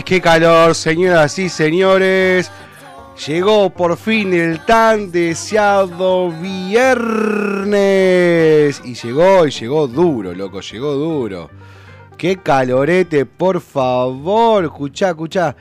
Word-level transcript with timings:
¡Ay, 0.00 0.04
qué 0.04 0.18
calor, 0.18 0.74
señoras 0.74 1.38
y 1.38 1.50
señores! 1.50 2.50
Llegó 3.26 3.68
por 3.68 3.98
fin 3.98 4.32
el 4.32 4.64
tan 4.64 5.12
deseado 5.12 6.30
viernes. 6.40 6.80
Y 8.82 8.94
llegó, 8.94 9.46
y 9.46 9.50
llegó 9.50 9.86
duro, 9.86 10.34
loco, 10.34 10.62
llegó 10.62 10.94
duro. 10.94 11.50
¡Qué 12.16 12.38
calorete, 12.38 13.26
por 13.26 13.60
favor! 13.60 14.64
Escuchá, 14.64 15.10
escuchá. 15.10 15.54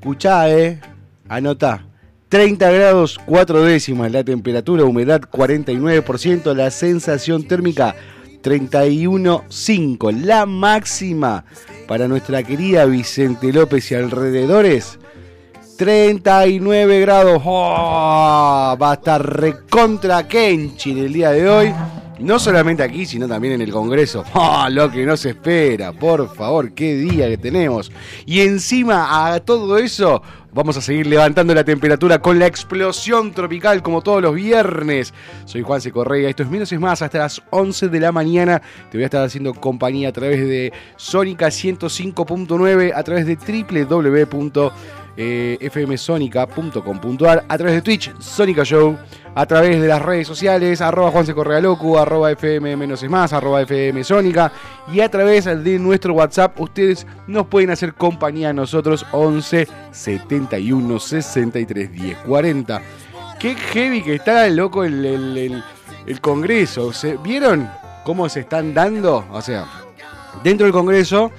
Escuchá, 0.00 0.50
eh. 0.50 0.78
Anotá. 1.26 1.86
30 2.28 2.70
grados 2.70 3.18
4 3.24 3.62
décimas 3.62 4.12
la 4.12 4.22
temperatura, 4.22 4.84
humedad 4.84 5.22
49%, 5.22 6.54
la 6.54 6.70
sensación 6.70 7.44
térmica 7.44 7.96
31.5. 8.42 10.12
La 10.22 10.46
máxima 10.46 11.44
para 11.86 12.08
nuestra 12.08 12.42
querida 12.42 12.84
Vicente 12.86 13.52
López 13.52 13.90
y 13.90 13.94
alrededores 13.94 14.98
39 15.76 17.00
grados. 17.00 17.42
¡Oh! 17.44 18.76
Va 18.80 18.90
a 18.90 18.94
estar 18.94 19.40
recontra 19.40 20.26
Kenchi 20.26 20.92
en 20.92 20.98
el 20.98 21.12
día 21.12 21.30
de 21.30 21.48
hoy. 21.48 21.74
No 22.18 22.38
solamente 22.38 22.82
aquí, 22.82 23.04
sino 23.04 23.28
también 23.28 23.54
en 23.54 23.62
el 23.62 23.70
Congreso. 23.70 24.24
¡Oh, 24.32 24.66
lo 24.70 24.90
que 24.90 25.04
no 25.04 25.16
se 25.16 25.30
espera! 25.30 25.92
Por 25.92 26.34
favor, 26.34 26.72
qué 26.72 26.94
día 26.94 27.28
que 27.28 27.36
tenemos. 27.36 27.92
Y 28.24 28.40
encima 28.40 29.34
a 29.34 29.40
todo 29.40 29.76
eso, 29.76 30.22
vamos 30.52 30.78
a 30.78 30.80
seguir 30.80 31.06
levantando 31.06 31.54
la 31.54 31.62
temperatura 31.62 32.18
con 32.20 32.38
la 32.38 32.46
explosión 32.46 33.32
tropical 33.32 33.82
como 33.82 34.00
todos 34.00 34.22
los 34.22 34.34
viernes. 34.34 35.12
Soy 35.44 35.60
Juan 35.60 35.82
C. 35.82 35.92
Correa. 35.92 36.30
Esto 36.30 36.42
es 36.42 36.48
Menos 36.48 36.72
es 36.72 36.80
Más. 36.80 37.02
Hasta 37.02 37.18
las 37.18 37.42
11 37.50 37.88
de 37.88 38.00
la 38.00 38.12
mañana 38.12 38.62
te 38.90 38.96
voy 38.96 39.02
a 39.02 39.06
estar 39.06 39.22
haciendo 39.22 39.52
compañía 39.52 40.08
a 40.08 40.12
través 40.12 40.40
de 40.40 40.72
Sónica 40.96 41.48
105.9, 41.48 42.92
a 42.94 43.02
través 43.02 43.26
de 43.26 43.36
www 43.36 44.70
eh, 45.16 45.70
fmsonica.com.ar, 45.72 47.44
a 47.48 47.58
través 47.58 47.74
de 47.76 47.82
Twitch, 47.82 48.14
Sónica 48.18 48.64
Show, 48.64 48.96
a 49.34 49.46
través 49.46 49.80
de 49.80 49.88
las 49.88 50.02
redes 50.02 50.26
sociales, 50.26 50.80
arroba 50.80 51.10
Juanse 51.10 51.34
Correa 51.34 51.60
Locu, 51.60 51.98
arroba 51.98 52.32
FM 52.32 52.76
menos 52.76 53.02
es 53.02 53.10
más, 53.10 53.32
arroba 53.32 53.62
FM 53.62 54.02
y 54.92 55.00
a 55.00 55.08
través 55.10 55.44
de 55.44 55.78
nuestro 55.78 56.14
WhatsApp, 56.14 56.58
ustedes 56.60 57.06
nos 57.26 57.46
pueden 57.46 57.70
hacer 57.70 57.94
compañía 57.94 58.50
a 58.50 58.52
nosotros 58.52 59.06
11 59.12 59.68
71 59.90 60.98
63 60.98 61.92
10 61.92 62.18
40. 62.18 62.82
Qué 63.38 63.54
heavy 63.54 64.02
que 64.02 64.14
está 64.14 64.48
loco 64.48 64.84
el, 64.84 65.04
el, 66.06 66.20
Congreso. 66.20 66.92
¿Se, 66.92 67.16
¿Vieron 67.18 67.68
cómo 68.04 68.28
se 68.28 68.40
están 68.40 68.72
dando? 68.72 69.26
O 69.30 69.42
sea, 69.42 69.66
dentro 70.42 70.64
del 70.64 70.72
Congreso, 70.72 71.30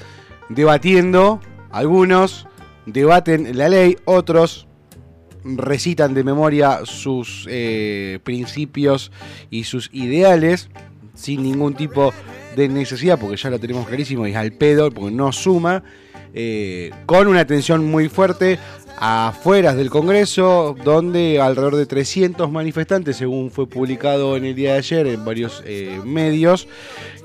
debatiendo 0.50 1.39
algunos 1.72 2.48
debaten 2.88 3.57
la 3.57 3.69
ley, 3.69 3.97
otros 4.05 4.67
recitan 5.43 6.13
de 6.13 6.23
memoria 6.23 6.81
sus 6.83 7.45
eh, 7.49 8.19
principios 8.23 9.11
y 9.49 9.65
sus 9.65 9.89
ideales 9.93 10.70
sin 11.14 11.43
ningún 11.43 11.73
tipo 11.73 12.14
de 12.55 12.67
necesidad, 12.70 13.20
porque 13.20 13.37
ya 13.37 13.49
lo 13.49 13.59
tenemos 13.59 13.87
clarísimo, 13.87 14.25
y 14.25 14.31
es 14.31 14.37
al 14.37 14.53
pedo, 14.53 14.92
porque 14.92 15.11
no 15.11 15.31
suma, 15.31 15.83
eh, 16.33 16.92
con 17.05 17.27
una 17.27 17.42
atención 17.42 17.86
muy 17.86 18.09
fuerte 18.09 18.59
afuera 18.99 19.75
del 19.75 19.89
Congreso, 19.89 20.75
donde 20.83 21.39
alrededor 21.39 21.75
de 21.75 21.86
300 21.86 22.52
manifestantes, 22.52 23.17
según 23.17 23.52
fue 23.52 23.67
publicado 23.67 24.37
en 24.37 24.45
el 24.45 24.55
día 24.55 24.73
de 24.73 24.77
ayer 24.80 25.08
en 25.08 25.25
varios 25.25 25.64
eh, 25.65 25.99
medios, 26.04 26.67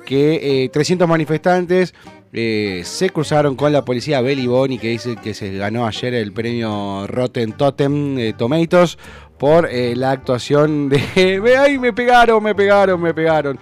que 0.05 0.69
300 0.73 1.09
manifestantes 1.09 1.95
eh, 2.35 2.81
se 2.87 3.11
cruzaron 3.11 3.57
con 3.57 3.75
la 3.75 3.85
policía 3.85 4.23
Belly 4.23 4.47
Boni, 4.47 4.79
que 4.79 4.89
dice 4.89 5.17
que 5.17 5.35
se 5.35 5.55
ganó 5.55 5.87
ayer 5.87 6.15
el 6.15 6.33
premio 6.33 7.07
Rotten 7.07 7.53
Totem 7.53 8.19
eh, 8.19 8.33
Tomatoes 8.33 8.97
por 9.37 9.67
eh, 9.67 9.95
la 9.95 10.13
actuación 10.13 10.89
de 10.89 11.43
¡Ay, 11.59 11.79
me 11.79 11.93
pegaron, 11.93 12.43
me 12.43 12.55
pegaron, 12.55 13.03
me 13.03 13.13
pegaron! 13.13 13.59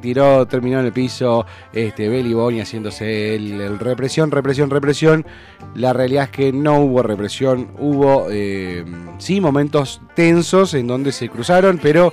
tiró, 0.00 0.44
terminó 0.46 0.80
en 0.80 0.86
el 0.86 0.92
piso 0.92 1.46
este, 1.72 2.08
Belly 2.08 2.34
Boni 2.34 2.60
haciéndose 2.60 3.36
el, 3.36 3.78
represión, 3.78 4.30
represión, 4.30 4.70
represión. 4.70 5.26
La 5.76 5.92
realidad 5.92 6.24
es 6.24 6.30
que 6.30 6.52
no 6.52 6.80
hubo 6.80 7.00
represión, 7.02 7.68
hubo 7.78 8.26
sí 9.18 9.40
momentos 9.40 10.00
tensos 10.16 10.74
en 10.74 10.88
donde 10.88 11.12
se 11.12 11.28
cruzaron, 11.28 11.78
pero 11.80 12.12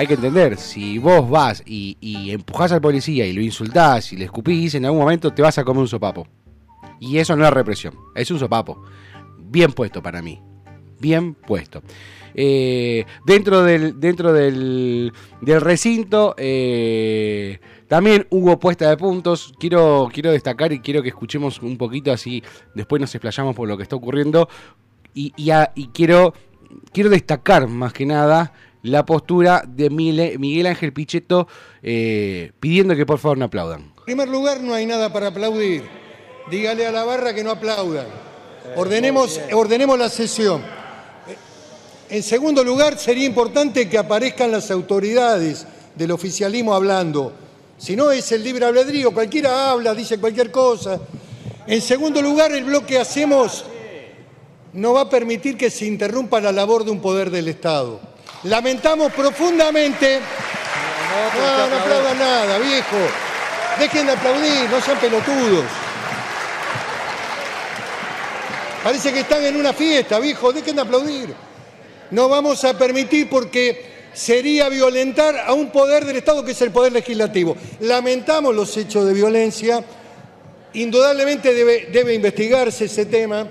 hay 0.00 0.06
que 0.06 0.14
entender, 0.14 0.56
si 0.56 0.96
vos 0.96 1.28
vas 1.28 1.62
y, 1.66 1.94
y 2.00 2.30
empujás 2.30 2.72
al 2.72 2.80
policía 2.80 3.26
y 3.26 3.34
lo 3.34 3.42
insultás 3.42 4.14
y 4.14 4.16
le 4.16 4.24
escupís, 4.24 4.74
en 4.74 4.86
algún 4.86 5.00
momento 5.00 5.30
te 5.30 5.42
vas 5.42 5.58
a 5.58 5.64
comer 5.64 5.82
un 5.82 5.88
sopapo. 5.88 6.26
Y 6.98 7.18
eso 7.18 7.36
no 7.36 7.44
es 7.44 7.52
represión, 7.52 7.92
es 8.14 8.30
un 8.30 8.38
sopapo. 8.38 8.82
Bien 9.36 9.70
puesto 9.72 10.02
para 10.02 10.22
mí. 10.22 10.40
Bien 10.98 11.34
puesto. 11.34 11.82
Eh, 12.32 13.04
dentro 13.26 13.62
del, 13.62 14.00
dentro 14.00 14.32
del, 14.32 15.12
recinto 15.42 16.34
eh, 16.38 17.58
también 17.86 18.26
hubo 18.30 18.58
puesta 18.58 18.88
de 18.88 18.96
puntos. 18.96 19.52
Quiero, 19.60 20.08
quiero 20.10 20.32
destacar 20.32 20.72
y 20.72 20.80
quiero 20.80 21.02
que 21.02 21.10
escuchemos 21.10 21.60
un 21.60 21.76
poquito 21.76 22.10
así, 22.10 22.42
después 22.74 23.02
nos 23.02 23.14
explayamos 23.14 23.54
por 23.54 23.68
lo 23.68 23.76
que 23.76 23.82
está 23.82 23.96
ocurriendo. 23.96 24.48
Y, 25.12 25.34
y 25.36 25.88
quiero, 25.88 26.32
quiero 26.90 27.10
destacar 27.10 27.68
más 27.68 27.92
que 27.92 28.06
nada 28.06 28.54
la 28.82 29.04
postura 29.04 29.64
de 29.66 29.90
Miguel 29.90 30.66
Ángel 30.66 30.92
Pichetto 30.92 31.46
eh, 31.82 32.52
pidiendo 32.60 32.96
que 32.96 33.06
por 33.06 33.18
favor 33.18 33.38
no 33.38 33.46
aplaudan. 33.46 33.92
En 33.98 34.04
primer 34.04 34.28
lugar, 34.28 34.60
no 34.60 34.74
hay 34.74 34.86
nada 34.86 35.12
para 35.12 35.28
aplaudir. 35.28 35.84
Dígale 36.50 36.86
a 36.86 36.92
la 36.92 37.04
barra 37.04 37.34
que 37.34 37.44
no 37.44 37.50
aplaudan. 37.50 38.06
Ordenemos, 38.76 39.40
ordenemos 39.52 39.98
la 39.98 40.08
sesión. 40.08 40.62
En 42.08 42.22
segundo 42.22 42.64
lugar, 42.64 42.98
sería 42.98 43.24
importante 43.24 43.88
que 43.88 43.98
aparezcan 43.98 44.50
las 44.50 44.70
autoridades 44.70 45.66
del 45.94 46.10
oficialismo 46.10 46.74
hablando. 46.74 47.32
Si 47.78 47.94
no 47.94 48.10
es 48.10 48.32
el 48.32 48.42
libre 48.42 48.66
albedrío, 48.66 49.12
cualquiera 49.12 49.70
habla, 49.70 49.94
dice 49.94 50.18
cualquier 50.18 50.50
cosa. 50.50 51.00
En 51.66 51.80
segundo 51.80 52.20
lugar, 52.20 52.52
el 52.52 52.64
bloque 52.64 52.98
hacemos 52.98 53.64
no 54.72 54.92
va 54.92 55.02
a 55.02 55.10
permitir 55.10 55.56
que 55.56 55.70
se 55.70 55.86
interrumpa 55.86 56.40
la 56.40 56.52
labor 56.52 56.84
de 56.84 56.90
un 56.90 57.00
poder 57.00 57.30
del 57.30 57.48
Estado. 57.48 58.00
Lamentamos 58.44 59.12
profundamente. 59.12 60.18
No, 61.36 61.68
no 61.68 61.76
aplaudan 61.76 62.18
nada, 62.18 62.58
viejo. 62.58 62.96
Dejen 63.78 64.06
de 64.06 64.12
aplaudir, 64.12 64.70
no 64.70 64.80
sean 64.80 64.98
pelotudos. 64.98 65.64
Parece 68.82 69.12
que 69.12 69.20
están 69.20 69.44
en 69.44 69.56
una 69.56 69.74
fiesta, 69.74 70.18
viejo, 70.18 70.52
dejen 70.52 70.76
de 70.76 70.82
aplaudir. 70.82 71.34
No 72.10 72.28
vamos 72.28 72.64
a 72.64 72.78
permitir 72.78 73.28
porque 73.28 74.08
sería 74.14 74.68
violentar 74.70 75.36
a 75.46 75.52
un 75.52 75.70
poder 75.70 76.06
del 76.06 76.16
Estado 76.16 76.42
que 76.42 76.52
es 76.52 76.62
el 76.62 76.70
poder 76.70 76.92
legislativo. 76.92 77.56
Lamentamos 77.80 78.54
los 78.54 78.74
hechos 78.76 79.06
de 79.06 79.12
violencia. 79.12 79.84
Indudablemente 80.72 81.52
debe, 81.52 81.88
debe 81.92 82.14
investigarse 82.14 82.86
ese 82.86 83.04
tema. 83.04 83.46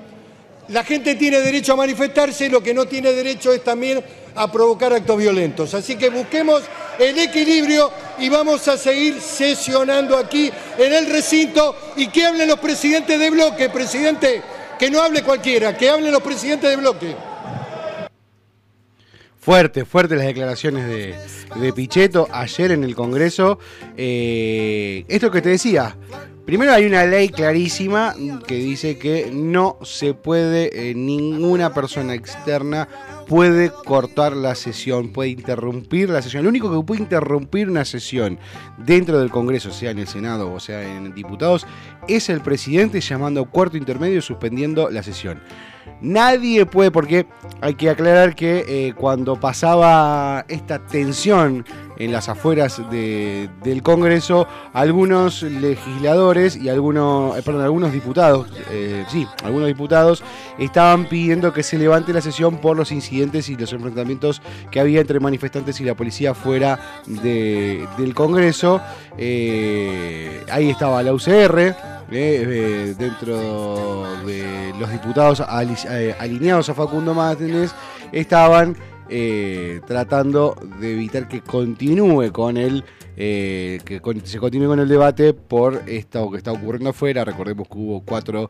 La 0.69 0.83
gente 0.83 1.16
tiene 1.16 1.39
derecho 1.39 1.74
a 1.74 1.77
manifestarse, 1.77 2.48
lo 2.48 2.62
que 2.62 2.74
no 2.74 2.86
tiene 2.86 3.12
derecho 3.12 3.51
es 3.51 3.63
también 3.63 4.04
a 4.36 4.51
provocar 4.51 4.94
actos 4.94 5.18
violentos. 5.18 5.74
Así 5.74 5.95
que 5.95 6.10
busquemos 6.10 6.62
el 7.00 7.18
equilibrio 7.18 7.92
y 8.19 8.30
vamos 8.30 8.68
a 8.68 8.77
seguir 8.77 9.19
sesionando 9.19 10.16
aquí 10.16 10.51
en 10.77 10.94
el 10.94 11.07
recinto 11.07 11.75
y 11.95 12.07
que 12.07 12.25
hablen 12.25 12.48
los 12.48 12.60
presidentes 12.60 13.19
de 13.19 13.30
bloque, 13.31 13.69
presidente, 13.69 14.44
que 14.77 14.92
no 14.92 15.01
hable 15.01 15.24
cualquiera, 15.24 15.75
que 15.75 15.89
hablen 15.89 16.12
los 16.12 16.21
presidentes 16.21 16.69
de 16.69 16.75
bloque. 16.75 17.16
Fuerte, 19.42 19.86
fuerte 19.86 20.16
las 20.16 20.27
declaraciones 20.27 20.86
de, 20.88 21.16
de 21.60 21.74
Pichetto 21.74 22.27
ayer 22.31 22.74
en 22.74 22.83
el 22.83 22.94
Congreso. 22.94 23.57
Eh, 23.98 25.06
esto 25.07 25.31
que 25.31 25.42
te 25.42 25.50
decía, 25.50 25.95
Primero 26.49 26.73
hay 26.73 26.87
una 26.87 27.05
ley 27.05 27.29
clarísima 27.29 28.15
que 28.47 28.55
dice 28.55 28.97
que 28.97 29.29
no 29.31 29.77
se 29.83 30.15
puede, 30.15 30.89
eh, 30.89 30.95
ninguna 30.95 31.75
persona 31.75 32.15
externa 32.15 32.89
puede 33.27 33.69
cortar 33.69 34.35
la 34.35 34.55
sesión, 34.55 35.09
puede 35.09 35.29
interrumpir 35.29 36.09
la 36.09 36.23
sesión. 36.23 36.41
Lo 36.41 36.49
único 36.49 36.71
que 36.71 36.83
puede 36.83 37.01
interrumpir 37.01 37.69
una 37.69 37.85
sesión 37.85 38.39
dentro 38.79 39.19
del 39.19 39.29
Congreso, 39.29 39.69
sea 39.69 39.91
en 39.91 39.99
el 39.99 40.07
Senado 40.07 40.51
o 40.51 40.59
sea 40.59 40.81
en 40.81 41.13
diputados, 41.13 41.67
es 42.07 42.29
el 42.29 42.41
presidente 42.41 42.99
llamando 42.99 43.45
cuarto 43.45 43.77
intermedio 43.77 44.17
y 44.17 44.23
suspendiendo 44.23 44.89
la 44.89 45.03
sesión. 45.03 45.43
Nadie 46.01 46.65
puede, 46.65 46.89
porque 46.89 47.27
hay 47.61 47.75
que 47.75 47.91
aclarar 47.91 48.33
que 48.33 48.65
eh, 48.67 48.93
cuando 48.95 49.39
pasaba 49.39 50.45
esta 50.47 50.79
tensión 50.79 51.63
en 51.99 52.11
las 52.11 52.29
afueras 52.29 52.81
del 52.89 53.83
Congreso, 53.83 54.47
algunos 54.73 55.43
legisladores 55.43 56.55
y 56.55 56.69
algunos, 56.69 57.37
eh, 57.37 57.41
perdón, 57.43 57.61
algunos 57.63 57.91
diputados, 57.91 58.47
eh, 58.71 59.05
sí, 59.09 59.27
algunos 59.43 59.67
diputados 59.67 60.23
estaban 60.57 61.05
pidiendo 61.05 61.53
que 61.53 61.61
se 61.61 61.77
levante 61.77 62.13
la 62.13 62.21
sesión 62.21 62.57
por 62.57 62.75
los 62.75 62.91
incidentes 62.91 63.49
y 63.49 63.55
los 63.55 63.71
enfrentamientos 63.73 64.41
que 64.71 64.79
había 64.79 65.01
entre 65.01 65.19
manifestantes 65.19 65.79
y 65.81 65.83
la 65.83 65.95
policía 65.95 66.33
fuera 66.33 66.79
del 67.05 68.13
Congreso. 68.15 68.81
ahí 69.17 70.69
estaba 70.69 71.03
la 71.03 71.13
UCR 71.13 71.75
eh, 72.11 72.95
dentro 72.97 74.07
de 74.25 74.73
los 74.79 74.91
diputados 74.91 75.43
eh, 75.87 76.15
alineados 76.17 76.67
a 76.69 76.73
Facundo 76.73 77.13
Márquez 77.13 77.71
estaban 78.11 78.75
eh, 79.09 79.81
tratando 79.85 80.56
de 80.79 80.94
evitar 80.94 81.27
que 81.27 81.41
continúe 81.41 82.31
con 82.31 82.57
el 82.57 82.83
que 83.15 84.21
se 84.23 84.39
continúe 84.39 84.67
con 84.67 84.79
el 84.79 84.88
debate 84.88 85.33
por 85.33 85.83
esto 85.88 86.31
que 86.31 86.38
está 86.38 86.53
ocurriendo 86.53 86.91
afuera. 86.91 87.25
Recordemos 87.25 87.67
que 87.67 87.77
hubo 87.77 88.01
cuatro 88.01 88.50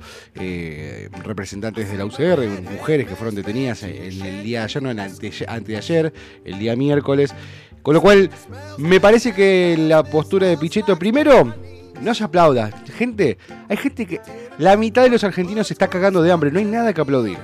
representantes 1.24 1.90
de 1.90 1.98
la 1.98 2.06
UCR, 2.06 2.48
mujeres 2.72 3.08
que 3.08 3.16
fueron 3.16 3.34
detenidas 3.34 3.82
en 3.82 4.22
el 4.22 4.44
día 4.44 4.60
de 4.60 4.66
ayer, 4.66 4.84
no, 4.84 4.92
en 4.92 5.00
anteayer, 5.00 6.14
el 6.46 6.60
día 6.60 6.76
miércoles. 6.76 7.34
Con 7.82 7.96
lo 7.96 8.02
cual, 8.02 8.30
me 8.78 9.00
parece 9.00 9.34
que 9.34 9.76
la 9.76 10.04
postura 10.04 10.48
de 10.48 10.58
Pichetto, 10.58 11.00
primero, 11.00 11.54
no 12.02 12.14
se 12.14 12.24
aplauda. 12.24 12.72
Gente, 12.98 13.38
hay 13.68 13.78
gente 13.78 14.06
que. 14.06 14.22
La 14.58 14.76
mitad 14.76 15.04
de 15.04 15.10
los 15.10 15.24
argentinos 15.24 15.68
se 15.68 15.74
está 15.74 15.88
cagando 15.88 16.22
de 16.22 16.32
hambre. 16.32 16.52
No 16.52 16.60
hay 16.60 16.66
nada 16.66 16.94
que 16.94 17.02
aplaudir. 17.02 17.38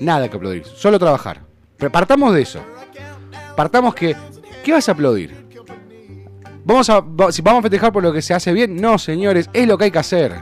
Nada 0.00 0.28
que 0.28 0.36
aplaudir. 0.36 0.64
Solo 0.64 0.98
trabajar. 0.98 1.49
Partamos 1.88 2.34
de 2.34 2.42
eso. 2.42 2.60
Partamos 3.56 3.94
que. 3.94 4.16
¿Qué 4.62 4.72
vas 4.72 4.88
a 4.88 4.92
aplaudir? 4.92 5.40
Vamos 6.64 6.90
a, 6.90 7.02
si 7.30 7.40
vamos 7.40 7.60
a 7.60 7.62
festejar 7.62 7.92
por 7.92 8.02
lo 8.02 8.12
que 8.12 8.20
se 8.20 8.34
hace 8.34 8.52
bien, 8.52 8.76
no, 8.76 8.98
señores, 8.98 9.48
es 9.52 9.66
lo 9.66 9.78
que 9.78 9.84
hay 9.84 9.90
que 9.90 9.98
hacer. 9.98 10.34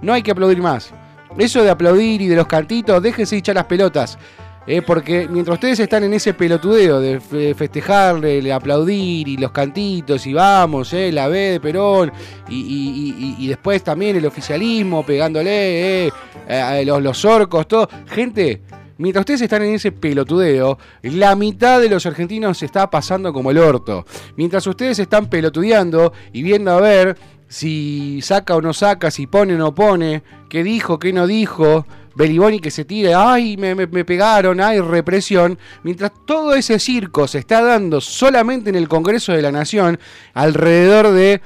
No 0.00 0.12
hay 0.12 0.22
que 0.22 0.32
aplaudir 0.32 0.60
más. 0.60 0.92
Eso 1.38 1.62
de 1.62 1.70
aplaudir 1.70 2.20
y 2.20 2.28
de 2.28 2.36
los 2.36 2.46
cantitos, 2.46 3.02
déjense 3.02 3.36
echar 3.36 3.54
las 3.54 3.66
pelotas. 3.66 4.18
Eh, 4.66 4.80
porque 4.80 5.28
mientras 5.28 5.56
ustedes 5.56 5.80
están 5.80 6.04
en 6.04 6.14
ese 6.14 6.34
pelotudeo 6.34 7.00
de 7.00 7.20
festejarle, 7.56 8.52
aplaudir 8.52 9.26
y 9.26 9.36
los 9.36 9.50
cantitos 9.50 10.24
y 10.24 10.32
vamos, 10.32 10.92
eh, 10.92 11.10
la 11.10 11.26
B 11.26 11.38
de 11.38 11.60
Perón 11.60 12.12
y, 12.48 13.48
después 13.48 13.82
también 13.82 14.14
el 14.14 14.24
oficialismo 14.24 15.04
pegándole, 15.04 16.06
eh, 16.06 16.82
los, 16.84 17.02
los 17.02 17.24
orcos, 17.24 17.66
todo. 17.66 17.88
Gente, 18.06 18.62
mientras 19.02 19.22
ustedes 19.22 19.42
están 19.42 19.62
en 19.62 19.74
ese 19.74 19.90
pelotudeo, 19.90 20.78
la 21.02 21.34
mitad 21.34 21.80
de 21.80 21.88
los 21.88 22.06
argentinos 22.06 22.58
se 22.58 22.66
está 22.66 22.88
pasando 22.88 23.32
como 23.32 23.50
el 23.50 23.58
orto. 23.58 24.06
Mientras 24.36 24.66
ustedes 24.66 24.98
están 25.00 25.28
pelotudeando 25.28 26.12
y 26.32 26.42
viendo 26.42 26.70
a 26.70 26.80
ver 26.80 27.18
si 27.48 28.20
saca 28.22 28.54
o 28.54 28.62
no 28.62 28.72
saca, 28.72 29.10
si 29.10 29.26
pone 29.26 29.54
o 29.56 29.58
no 29.58 29.74
pone, 29.74 30.22
qué 30.48 30.62
dijo, 30.62 30.98
qué 30.98 31.12
no 31.12 31.26
dijo 31.26 31.84
Beliboni 32.14 32.60
que 32.60 32.70
se 32.70 32.84
tira, 32.84 33.32
ay, 33.32 33.56
me, 33.56 33.74
pegaron, 34.04 34.60
hay 34.60 34.80
represión, 34.80 35.58
mientras 35.82 36.12
todo 36.24 36.54
ese 36.54 36.78
circo 36.78 37.26
se 37.26 37.38
está 37.38 37.62
dando 37.62 38.00
solamente 38.00 38.70
en 38.70 38.76
el 38.76 38.88
Congreso 38.88 39.32
de 39.32 39.42
la 39.42 39.50
Nación, 39.50 39.98
alrededor 40.32 41.10
de, 41.10 41.40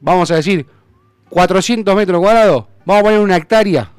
vamos 0.00 0.30
a 0.30 0.36
decir, 0.36 0.66
400 1.28 1.94
metros 1.94 2.20
cuadrados, 2.20 2.64
vamos 2.86 3.00
a 3.00 3.04
poner 3.04 3.20
una 3.20 3.36
hectárea. 3.36 3.92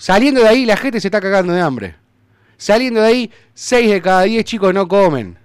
Saliendo 0.00 0.40
de 0.40 0.48
ahí, 0.48 0.64
la 0.64 0.78
gente 0.78 0.98
se 0.98 1.08
está 1.08 1.20
cagando 1.20 1.52
de 1.52 1.60
hambre. 1.60 1.94
Saliendo 2.56 3.02
de 3.02 3.06
ahí, 3.06 3.30
6 3.52 3.90
de 3.90 4.00
cada 4.00 4.22
10 4.22 4.42
chicos 4.46 4.72
no 4.72 4.88
comen. 4.88 5.36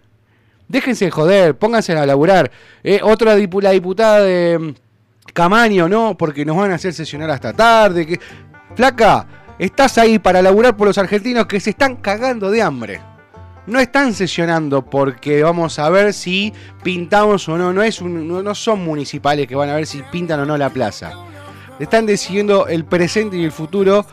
Déjense 0.70 1.04
de 1.04 1.12
joder, 1.12 1.58
pónganse 1.58 1.92
a 1.92 2.06
laburar. 2.06 2.50
Eh, 2.82 3.02
otra 3.04 3.36
la 3.36 3.72
diputada 3.72 4.22
de 4.22 4.58
mm, 4.58 5.34
Camaño, 5.34 5.90
no, 5.90 6.18
porque 6.18 6.46
nos 6.46 6.56
van 6.56 6.72
a 6.72 6.76
hacer 6.76 6.94
sesionar 6.94 7.30
hasta 7.32 7.52
tarde. 7.52 8.08
Que... 8.08 8.20
Flaca, 8.76 9.28
estás 9.60 9.98
ahí 9.98 10.20
para 10.20 10.42
laburar 10.42 10.78
por 10.78 10.88
los 10.88 10.98
argentinos 10.98 11.48
que 11.48 11.60
se 11.60 11.72
están 11.72 11.98
cagando 11.98 12.50
de 12.50 12.62
hambre. 12.62 13.02
No 13.68 13.82
están 13.82 14.14
sesionando 14.14 14.86
porque 14.86 15.44
vamos 15.44 15.80
a 15.80 15.90
ver 15.90 16.14
si 16.14 16.54
pintamos 16.82 17.50
o 17.50 17.58
no. 17.58 17.74
No, 17.74 17.84
es 17.84 18.02
no 18.02 18.56
son 18.56 18.86
municipales 18.86 19.48
que 19.48 19.56
van 19.56 19.68
a 19.68 19.76
ver 19.76 19.86
si 19.86 20.02
pintan 20.04 20.40
o 20.40 20.46
no 20.46 20.58
la 20.58 20.70
plaza. 20.70 21.12
Están 21.78 22.06
decidiendo 22.06 22.68
el 22.68 22.86
presente 22.86 23.36
y 23.36 23.44
el 23.44 23.52
futuro 23.52 24.06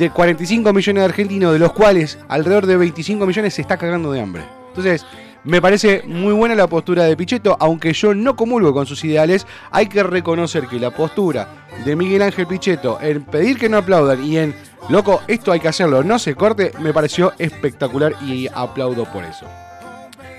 de 0.00 0.08
45 0.08 0.72
millones 0.72 1.02
de 1.02 1.04
argentinos, 1.04 1.52
de 1.52 1.58
los 1.58 1.74
cuales 1.74 2.18
alrededor 2.26 2.64
de 2.64 2.78
25 2.78 3.26
millones 3.26 3.52
se 3.52 3.60
está 3.60 3.76
cagando 3.76 4.10
de 4.10 4.22
hambre. 4.22 4.44
Entonces, 4.68 5.04
me 5.44 5.60
parece 5.60 6.02
muy 6.06 6.32
buena 6.32 6.54
la 6.54 6.68
postura 6.68 7.04
de 7.04 7.14
Pichetto, 7.18 7.54
aunque 7.60 7.92
yo 7.92 8.14
no 8.14 8.34
comulgo 8.34 8.72
con 8.72 8.86
sus 8.86 9.04
ideales, 9.04 9.46
hay 9.70 9.88
que 9.88 10.02
reconocer 10.02 10.66
que 10.68 10.80
la 10.80 10.90
postura 10.90 11.66
de 11.84 11.96
Miguel 11.96 12.22
Ángel 12.22 12.46
Pichetto 12.46 12.98
en 13.02 13.24
pedir 13.24 13.58
que 13.58 13.68
no 13.68 13.76
aplaudan 13.76 14.24
y 14.24 14.38
en, 14.38 14.54
loco, 14.88 15.20
esto 15.28 15.52
hay 15.52 15.60
que 15.60 15.68
hacerlo, 15.68 16.02
no 16.02 16.18
se 16.18 16.34
corte, 16.34 16.72
me 16.80 16.94
pareció 16.94 17.34
espectacular 17.38 18.14
y 18.24 18.48
aplaudo 18.48 19.04
por 19.04 19.22
eso. 19.24 19.44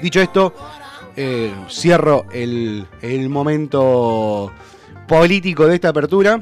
Dicho 0.02 0.22
esto, 0.22 0.56
eh, 1.16 1.54
cierro 1.70 2.26
el, 2.34 2.88
momento 3.30 4.52
político 5.08 5.68
de 5.68 5.76
esta 5.76 5.90
apertura. 5.90 6.42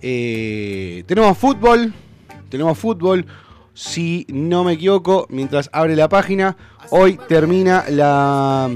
Eh, 0.00 1.04
tenemos 1.06 1.38
fútbol, 1.38 1.94
tenemos 2.52 2.78
fútbol 2.78 3.24
si 3.72 4.26
no 4.28 4.62
me 4.62 4.74
equivoco, 4.74 5.26
mientras 5.30 5.70
abre 5.72 5.96
la 5.96 6.10
página, 6.10 6.54
hoy 6.90 7.18
termina 7.28 7.84
la... 7.88 8.70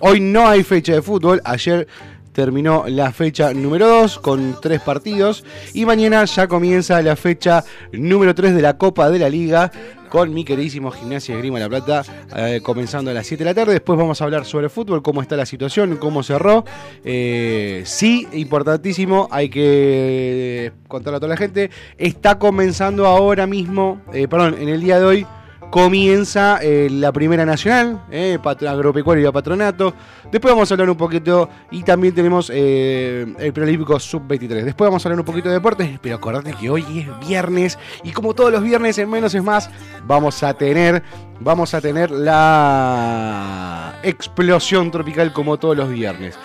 Hoy 0.00 0.20
no 0.20 0.46
hay 0.46 0.62
fecha 0.62 0.92
de 0.92 1.00
fútbol, 1.00 1.40
ayer 1.42 1.88
terminó 2.32 2.84
la 2.88 3.12
fecha 3.12 3.52
número 3.52 3.86
2 3.88 4.18
con 4.18 4.56
tres 4.60 4.80
partidos 4.80 5.44
y 5.74 5.84
mañana 5.84 6.24
ya 6.24 6.48
comienza 6.48 7.00
la 7.02 7.16
fecha 7.16 7.64
número 7.92 8.34
3 8.34 8.54
de 8.54 8.62
la 8.62 8.78
Copa 8.78 9.10
de 9.10 9.18
la 9.18 9.28
Liga 9.28 9.70
con 10.12 10.34
mi 10.34 10.44
queridísimo 10.44 10.90
Gimnasia 10.90 11.34
Grima 11.38 11.58
La 11.58 11.70
Plata, 11.70 12.02
eh, 12.36 12.60
comenzando 12.62 13.10
a 13.10 13.14
las 13.14 13.26
7 13.26 13.44
de 13.44 13.50
la 13.50 13.54
tarde. 13.54 13.72
Después 13.72 13.98
vamos 13.98 14.20
a 14.20 14.24
hablar 14.24 14.44
sobre 14.44 14.68
fútbol, 14.68 15.02
cómo 15.02 15.22
está 15.22 15.36
la 15.36 15.46
situación, 15.46 15.96
cómo 15.96 16.22
cerró. 16.22 16.66
Eh, 17.02 17.82
sí, 17.86 18.28
importantísimo, 18.32 19.26
hay 19.30 19.48
que 19.48 20.72
contarle 20.86 21.16
a 21.16 21.20
toda 21.20 21.30
la 21.30 21.38
gente. 21.38 21.70
Está 21.96 22.38
comenzando 22.38 23.06
ahora 23.06 23.46
mismo, 23.46 24.02
eh, 24.12 24.28
perdón, 24.28 24.56
en 24.60 24.68
el 24.68 24.82
día 24.82 24.98
de 24.98 25.06
hoy 25.06 25.26
comienza 25.70 26.58
eh, 26.62 26.88
la 26.90 27.12
Primera 27.12 27.44
Nacional, 27.46 28.04
eh, 28.10 28.38
Agropecuario 28.44 29.28
y 29.28 29.32
Patronato. 29.32 29.94
Después 30.30 30.52
vamos 30.52 30.70
a 30.70 30.74
hablar 30.74 30.90
un 30.90 30.96
poquito, 30.96 31.48
y 31.70 31.82
también 31.82 32.14
tenemos 32.14 32.50
eh, 32.52 33.26
el 33.38 33.52
Preolímpico 33.52 33.98
Sub-23. 33.98 34.64
Después 34.64 34.88
vamos 34.88 35.04
a 35.04 35.08
hablar 35.08 35.20
un 35.20 35.26
poquito 35.26 35.48
de 35.48 35.54
deportes, 35.54 35.98
pero 36.00 36.16
acordate 36.16 36.52
que 36.54 36.68
hoy 36.68 36.84
es 37.00 37.26
viernes, 37.26 37.78
y 38.02 38.12
como 38.12 38.34
todos 38.34 38.52
los 38.52 38.62
viernes 38.62 38.98
en 38.98 39.08
menos 39.08 39.34
es 39.34 39.42
más, 39.42 39.70
vamos 40.06 40.42
a 40.42 40.54
tener, 40.54 41.02
vamos 41.40 41.74
a 41.74 41.80
tener 41.80 42.10
la 42.10 43.98
explosión 44.02 44.90
tropical 44.90 45.32
como 45.32 45.58
todos 45.58 45.76
los 45.76 45.88
viernes. 45.88 46.38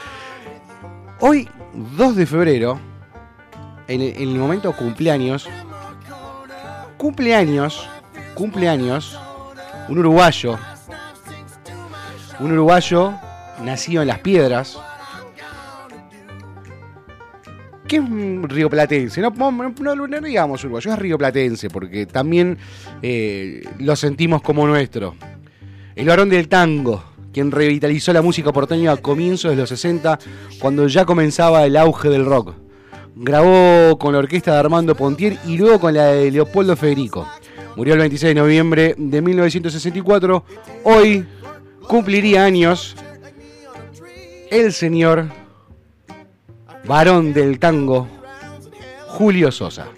Hoy, 1.20 1.50
2 1.98 2.16
de 2.16 2.26
febrero, 2.26 2.80
en 3.88 4.02
el, 4.02 4.16
en 4.16 4.30
el 4.30 4.38
momento 4.38 4.72
cumpleaños, 4.74 5.50
cumpleaños 6.98 7.90
cumpleaños 8.38 9.20
un 9.90 9.98
uruguayo, 9.98 10.60
un 12.40 12.52
uruguayo 12.52 13.14
nacido 13.64 14.04
en 14.04 14.10
Las 14.10 14.20
Piedras, 14.20 14.78
que 17.88 17.96
es 17.96 18.02
un 18.04 18.48
rioplatense, 18.48 19.22
no, 19.22 19.32
no, 19.32 20.22
digamos 20.22 20.64
uruguayo, 20.64 20.94
es 20.94 21.00
rioplatense, 21.00 21.72
porque 21.72 22.06
también 22.06 22.60
eh, 23.02 23.64
lo 23.80 23.96
sentimos 23.96 24.44
como 24.44 24.68
nuestro. 24.68 25.16
El 25.96 26.06
varón 26.06 26.30
del 26.30 26.48
tango, 26.48 27.04
quien 27.34 27.50
revitalizó 27.50 28.14
la 28.14 28.22
música 28.22 28.54
porteña 28.54 28.92
a 28.92 28.98
comienzos 28.98 29.50
de 29.50 29.58
los 29.58 29.70
60, 29.70 30.20
cuando 30.60 30.88
ya 30.88 31.06
comenzaba 31.06 31.66
el 31.66 31.76
auge 31.76 32.10
del 32.10 32.26
rock. 32.26 32.54
Grabó 33.16 33.98
con 33.98 34.14
la 34.14 34.20
orquesta 34.20 34.52
de 34.52 34.60
Armando 34.60 34.94
Pontier 34.94 35.40
y 35.48 35.58
luego 35.58 35.80
con 35.80 35.96
la 35.96 36.06
de 36.12 36.30
Leopoldo 36.30 36.76
Federico. 36.76 37.28
Murió 37.78 37.94
el 37.94 38.00
26 38.00 38.34
de 38.34 38.42
noviembre 38.42 38.96
de 38.98 39.22
1964. 39.22 40.44
Hoy 40.84 41.24
cumpliría 41.88 42.44
años 42.44 42.96
el 44.50 44.74
señor 44.74 45.28
varón 46.86 47.34
del 47.34 47.60
tango, 47.60 48.08
Julio 49.10 49.52
Sosa. 49.52 49.90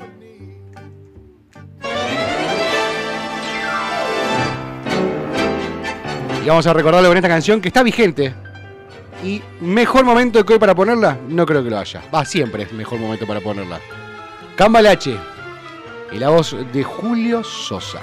Y 6.43 6.49
vamos 6.49 6.67
a 6.67 6.73
recordarlo 6.73 7.07
con 7.07 7.15
esta 7.15 7.29
canción 7.29 7.61
que 7.61 7.69
está 7.69 7.81
vigente. 7.81 8.33
Y 9.23 9.41
mejor 9.61 10.03
momento 10.03 10.45
que 10.45 10.51
hoy 10.51 10.59
para 10.59 10.75
ponerla, 10.75 11.17
no 11.29 11.45
creo 11.45 11.63
que 11.63 11.69
lo 11.69 11.79
haya. 11.79 12.01
Va, 12.13 12.25
siempre 12.25 12.63
es 12.63 12.73
mejor 12.73 12.99
momento 12.99 13.25
para 13.25 13.39
ponerla. 13.39 13.79
Cambalache 14.57 15.38
y 16.11 16.17
la 16.17 16.29
voz 16.29 16.55
de 16.71 16.83
Julio 16.83 17.43
Sosa. 17.43 18.01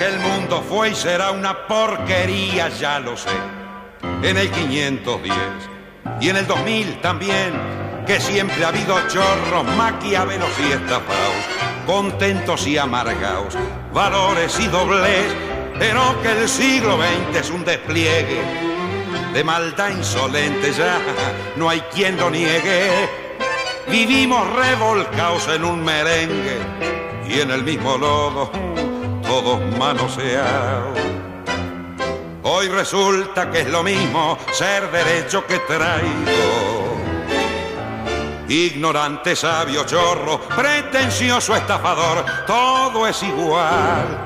El 0.00 0.18
mundo 0.18 0.62
fue 0.68 0.90
y 0.90 0.94
será 0.94 1.30
una 1.30 1.66
porquería, 1.66 2.68
ya 2.68 3.00
lo 3.00 3.16
sé. 3.16 3.30
En 4.22 4.36
el 4.36 4.50
510 4.50 5.34
y 6.20 6.28
en 6.28 6.36
el 6.36 6.46
2000 6.46 7.00
también, 7.00 7.52
que 8.06 8.20
siempre 8.20 8.64
ha 8.64 8.68
habido 8.68 8.96
chorros, 9.08 9.64
maquiavelos 9.76 10.50
y 10.60 10.72
estafados, 10.72 11.44
contentos 11.86 12.66
y 12.66 12.78
amargados 12.78 13.56
valores 13.96 14.60
y 14.60 14.66
doblez, 14.66 15.34
pero 15.78 16.20
que 16.22 16.32
el 16.32 16.48
siglo 16.48 16.96
XX 16.96 17.40
es 17.40 17.50
un 17.50 17.64
despliegue 17.64 18.42
de 19.32 19.44
maldad 19.44 19.90
insolente, 19.90 20.72
ya 20.72 20.98
no 21.56 21.68
hay 21.68 21.80
quien 21.92 22.16
lo 22.16 22.30
niegue. 22.30 22.90
Vivimos 23.86 24.50
revolcados 24.56 25.46
en 25.48 25.64
un 25.64 25.84
merengue 25.84 26.58
y 27.28 27.40
en 27.40 27.50
el 27.50 27.62
mismo 27.62 27.98
lodo, 27.98 28.50
todos 29.22 29.60
manoseados. 29.78 30.98
Hoy 32.44 32.68
resulta 32.68 33.50
que 33.50 33.60
es 33.60 33.68
lo 33.68 33.82
mismo 33.82 34.38
ser 34.52 34.90
derecho 34.90 35.46
que 35.46 35.58
traído. 35.58 36.96
Ignorante, 38.48 39.36
sabio, 39.36 39.84
chorro, 39.84 40.40
pretencioso, 40.40 41.54
estafador, 41.56 42.24
todo 42.46 43.06
es 43.06 43.22
igual, 43.22 44.25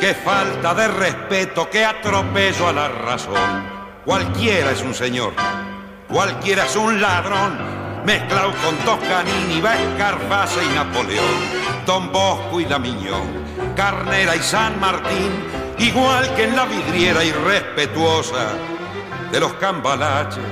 Qué 0.00 0.14
falta 0.14 0.74
de 0.74 0.86
respeto, 0.86 1.68
qué 1.68 1.84
atropello 1.84 2.68
a 2.68 2.72
la 2.72 2.88
razón. 2.88 3.34
Cualquiera 4.04 4.70
es 4.70 4.80
un 4.80 4.94
señor, 4.94 5.32
cualquiera 6.08 6.66
es 6.66 6.76
un 6.76 7.00
ladrón, 7.00 7.58
mezclado 8.06 8.52
con 8.64 8.76
Toscanini, 8.84 9.58
Escarface 9.58 10.64
y 10.64 10.68
Napoleón, 10.68 11.84
Don 11.84 12.12
Bosco 12.12 12.60
y 12.60 12.64
Damiñón, 12.64 13.74
Carnera 13.74 14.36
y 14.36 14.38
San 14.38 14.78
Martín, 14.78 15.32
igual 15.78 16.32
que 16.36 16.44
en 16.44 16.54
la 16.54 16.66
vidriera 16.66 17.24
irrespetuosa 17.24 18.52
de 19.32 19.40
los 19.40 19.54
cambalaches, 19.54 20.44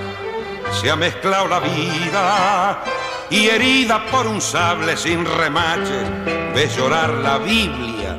se 0.72 0.90
ha 0.90 0.96
mezclado 0.96 1.46
la 1.46 1.60
vida 1.60 2.82
y 3.30 3.46
herida 3.46 4.06
por 4.06 4.26
un 4.26 4.40
sable 4.40 4.96
sin 4.96 5.24
remaches, 5.24 6.04
ve 6.52 6.68
llorar 6.76 7.10
la 7.10 7.38
Biblia 7.38 8.18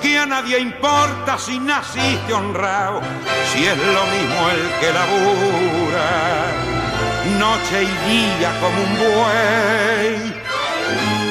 que 0.00 0.18
a 0.18 0.26
nadie 0.26 0.58
importa 0.58 1.38
si 1.38 1.58
naciste 1.58 2.32
honrado, 2.32 3.00
si 3.52 3.64
es 3.64 3.76
lo 3.76 4.04
mismo 4.06 4.50
el 4.50 4.80
que 4.80 4.92
labura, 4.92 6.52
noche 7.38 7.82
y 7.82 7.92
día 8.10 8.58
como 8.60 8.82
un 8.82 8.94
buey. 8.98 10.42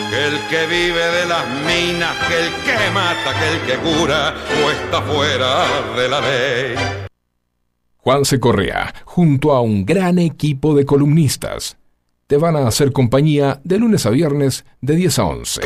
Que 0.09 0.27
el 0.27 0.39
que 0.49 0.67
vive 0.67 1.05
de 1.05 1.25
las 1.25 1.47
minas, 1.65 2.15
que 2.27 2.39
el 2.45 2.53
que 2.65 2.91
mata, 2.93 3.33
que 3.39 3.47
el 3.47 3.61
que 3.61 3.77
cura, 3.77 4.35
o 4.61 4.69
está 4.69 5.01
fuera 5.01 5.65
de 5.95 6.09
la 6.09 6.19
ley. 6.19 6.75
Juan 7.97 8.25
C. 8.25 8.39
Correa, 8.39 8.93
junto 9.05 9.53
a 9.53 9.61
un 9.61 9.85
gran 9.85 10.19
equipo 10.19 10.75
de 10.75 10.85
columnistas, 10.85 11.77
te 12.27 12.37
van 12.37 12.55
a 12.55 12.67
hacer 12.67 12.91
compañía 12.91 13.61
de 13.63 13.77
lunes 13.77 14.05
a 14.05 14.09
viernes 14.09 14.65
de 14.81 14.95
10 14.95 15.19
a 15.19 15.23
11. 15.25 15.61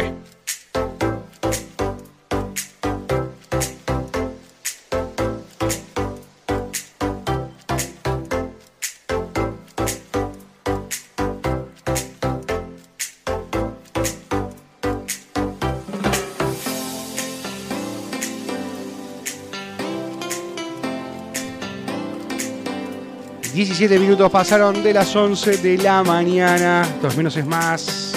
17 23.78 24.00
minutos 24.00 24.32
pasaron 24.32 24.82
de 24.82 24.94
las 24.94 25.14
11 25.14 25.58
de 25.58 25.78
la 25.78 26.02
mañana. 26.02 26.88
Dos 27.02 27.18
menos 27.18 27.36
es 27.36 27.46
más. 27.46 28.14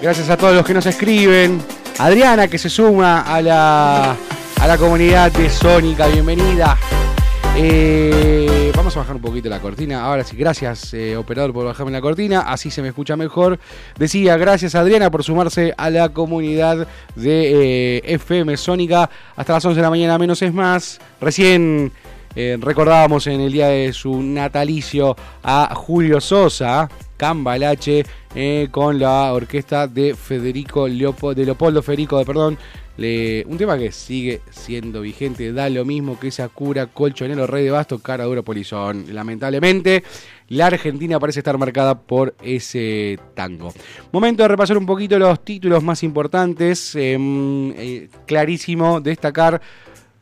Gracias 0.00 0.30
a 0.30 0.38
todos 0.38 0.54
los 0.54 0.64
que 0.64 0.72
nos 0.72 0.86
escriben. 0.86 1.60
Adriana 1.98 2.48
que 2.48 2.56
se 2.56 2.70
suma 2.70 3.20
a 3.20 3.42
la, 3.42 4.16
a 4.58 4.66
la 4.66 4.78
comunidad 4.78 5.30
de 5.32 5.50
Sónica. 5.50 6.06
Bienvenida. 6.06 6.78
Eh, 7.58 8.72
vamos 8.74 8.96
a 8.96 9.00
bajar 9.00 9.16
un 9.16 9.20
poquito 9.20 9.50
la 9.50 9.60
cortina. 9.60 10.02
Ahora 10.02 10.24
sí, 10.24 10.34
gracias 10.34 10.94
eh, 10.94 11.14
operador 11.14 11.52
por 11.52 11.66
bajarme 11.66 11.92
la 11.92 12.00
cortina. 12.00 12.40
Así 12.40 12.70
se 12.70 12.80
me 12.80 12.88
escucha 12.88 13.16
mejor. 13.16 13.58
Decía, 13.98 14.38
gracias 14.38 14.74
Adriana 14.74 15.10
por 15.10 15.22
sumarse 15.22 15.74
a 15.76 15.90
la 15.90 16.08
comunidad 16.08 16.88
de 17.14 17.98
eh, 17.98 18.14
FM 18.14 18.56
Sónica. 18.56 19.10
Hasta 19.36 19.52
las 19.52 19.64
11 19.66 19.76
de 19.76 19.82
la 19.82 19.90
mañana 19.90 20.16
menos 20.16 20.40
es 20.40 20.54
más. 20.54 21.00
Recién 21.20 21.92
eh, 22.36 22.58
recordábamos 22.60 23.26
en 23.26 23.40
el 23.40 23.50
día 23.50 23.68
de 23.68 23.92
su 23.92 24.22
natalicio 24.22 25.16
a 25.42 25.74
Julio 25.74 26.20
Sosa, 26.20 26.88
Cambalache, 27.16 28.04
eh, 28.34 28.68
con 28.70 28.98
la 28.98 29.32
orquesta 29.32 29.88
de 29.88 30.14
Federico 30.14 30.84
de 30.84 31.44
Leopoldo 31.44 31.82
Federico, 31.82 32.18
de, 32.18 32.24
perdón, 32.26 32.58
un 32.98 33.58
tema 33.58 33.76
que 33.78 33.92
sigue 33.92 34.40
siendo 34.50 35.00
vigente, 35.02 35.52
da 35.52 35.68
lo 35.68 35.84
mismo 35.84 36.18
que 36.18 36.28
esa 36.28 36.48
cura, 36.48 36.86
colchonero, 36.86 37.46
rey 37.46 37.64
de 37.64 37.70
basto, 37.70 37.98
cara 37.98 38.24
duro, 38.24 38.42
polizón. 38.42 39.06
Lamentablemente, 39.14 40.02
la 40.48 40.66
Argentina 40.66 41.18
parece 41.18 41.40
estar 41.40 41.58
marcada 41.58 41.98
por 41.98 42.34
ese 42.42 43.18
tango. 43.34 43.72
Momento 44.12 44.42
de 44.42 44.48
repasar 44.48 44.78
un 44.78 44.86
poquito 44.86 45.18
los 45.18 45.44
títulos 45.44 45.82
más 45.82 46.02
importantes. 46.02 46.94
Em, 46.94 47.72
eh, 47.72 48.08
clarísimo 48.26 49.00
destacar 49.00 49.60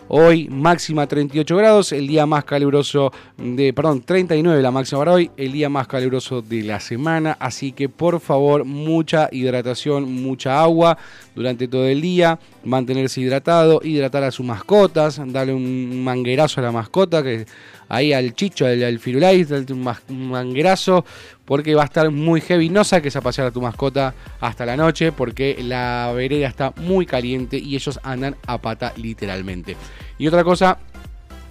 Hoy 0.09 0.49
máxima 0.51 1.07
38 1.07 1.57
grados, 1.57 1.93
el 1.93 2.07
día 2.07 2.27
más 2.27 2.45
caluroso 2.45 3.11
de, 3.39 3.73
perdón, 3.73 4.03
39 4.03 4.61
la 4.61 4.71
máxima 4.71 4.99
para 4.99 5.13
hoy, 5.13 5.31
el 5.39 5.53
día 5.53 5.71
más 5.71 5.89
caluroso 5.89 6.43
de 6.43 6.63
la 6.63 6.79
semana, 6.79 7.39
así 7.41 7.73
que 7.73 7.89
por 7.89 8.21
favor 8.21 8.67
mucha 8.67 9.31
hidratación, 9.33 10.05
mucha 10.13 10.61
agua 10.63 10.99
durante 11.35 11.69
todo 11.69 11.87
el 11.87 12.03
día, 12.03 12.39
mantenerse 12.65 13.23
hidratado, 13.23 13.81
hidratar 13.83 14.25
a 14.25 14.31
sus 14.31 14.45
mascotas, 14.45 15.21
darle 15.29 15.55
un 15.55 16.05
manguerazo 16.05 16.61
a 16.61 16.65
la 16.65 16.73
mascota 16.73 17.23
que 17.23 17.47
ahí 17.89 18.13
al 18.13 18.35
chicho, 18.35 18.67
al, 18.67 18.83
al 18.83 18.99
firulais, 18.99 19.51
un 19.51 20.31
manguerazo, 20.31 21.05
porque 21.45 21.75
va 21.75 21.83
a 21.83 21.87
estar 21.87 22.11
muy 22.11 22.41
heavy. 22.41 22.69
No 22.69 22.85
saques 22.85 23.17
a 23.17 23.21
pasear 23.21 23.49
a 23.49 23.51
tu 23.51 23.61
mascota 23.61 24.15
hasta 24.41 24.67
la 24.67 24.77
noche, 24.77 25.13
porque 25.13 25.57
la 25.63 26.13
vereda 26.15 26.49
está 26.49 26.73
muy 26.77 27.07
caliente 27.07 27.59
y 27.59 27.75
ellos 27.75 28.01
andan 28.03 28.37
a 28.47 28.59
pata 28.59 28.93
literalmente. 28.97 29.77
Y 30.19 30.27
otra 30.27 30.45
cosa, 30.45 30.79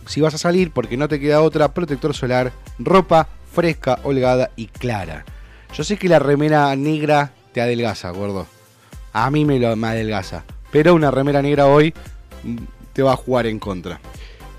si 0.05 0.21
vas 0.21 0.33
a 0.33 0.37
salir, 0.37 0.71
porque 0.71 0.97
no 0.97 1.07
te 1.07 1.19
queda 1.19 1.41
otra, 1.41 1.73
protector 1.73 2.13
solar, 2.13 2.51
ropa 2.79 3.27
fresca, 3.53 3.99
holgada 4.03 4.51
y 4.55 4.67
clara. 4.67 5.25
Yo 5.73 5.83
sé 5.83 5.97
que 5.97 6.09
la 6.09 6.19
remera 6.19 6.75
negra 6.75 7.31
te 7.51 7.61
adelgaza, 7.61 8.09
gordo. 8.09 8.47
A 9.13 9.29
mí 9.29 9.45
me 9.45 9.59
lo 9.59 9.75
me 9.75 9.87
adelgaza. 9.87 10.43
Pero 10.71 10.95
una 10.95 11.11
remera 11.11 11.41
negra 11.41 11.67
hoy 11.67 11.93
mm, 12.43 12.57
te 12.93 13.03
va 13.03 13.13
a 13.13 13.15
jugar 13.17 13.45
en 13.45 13.59
contra. 13.59 13.99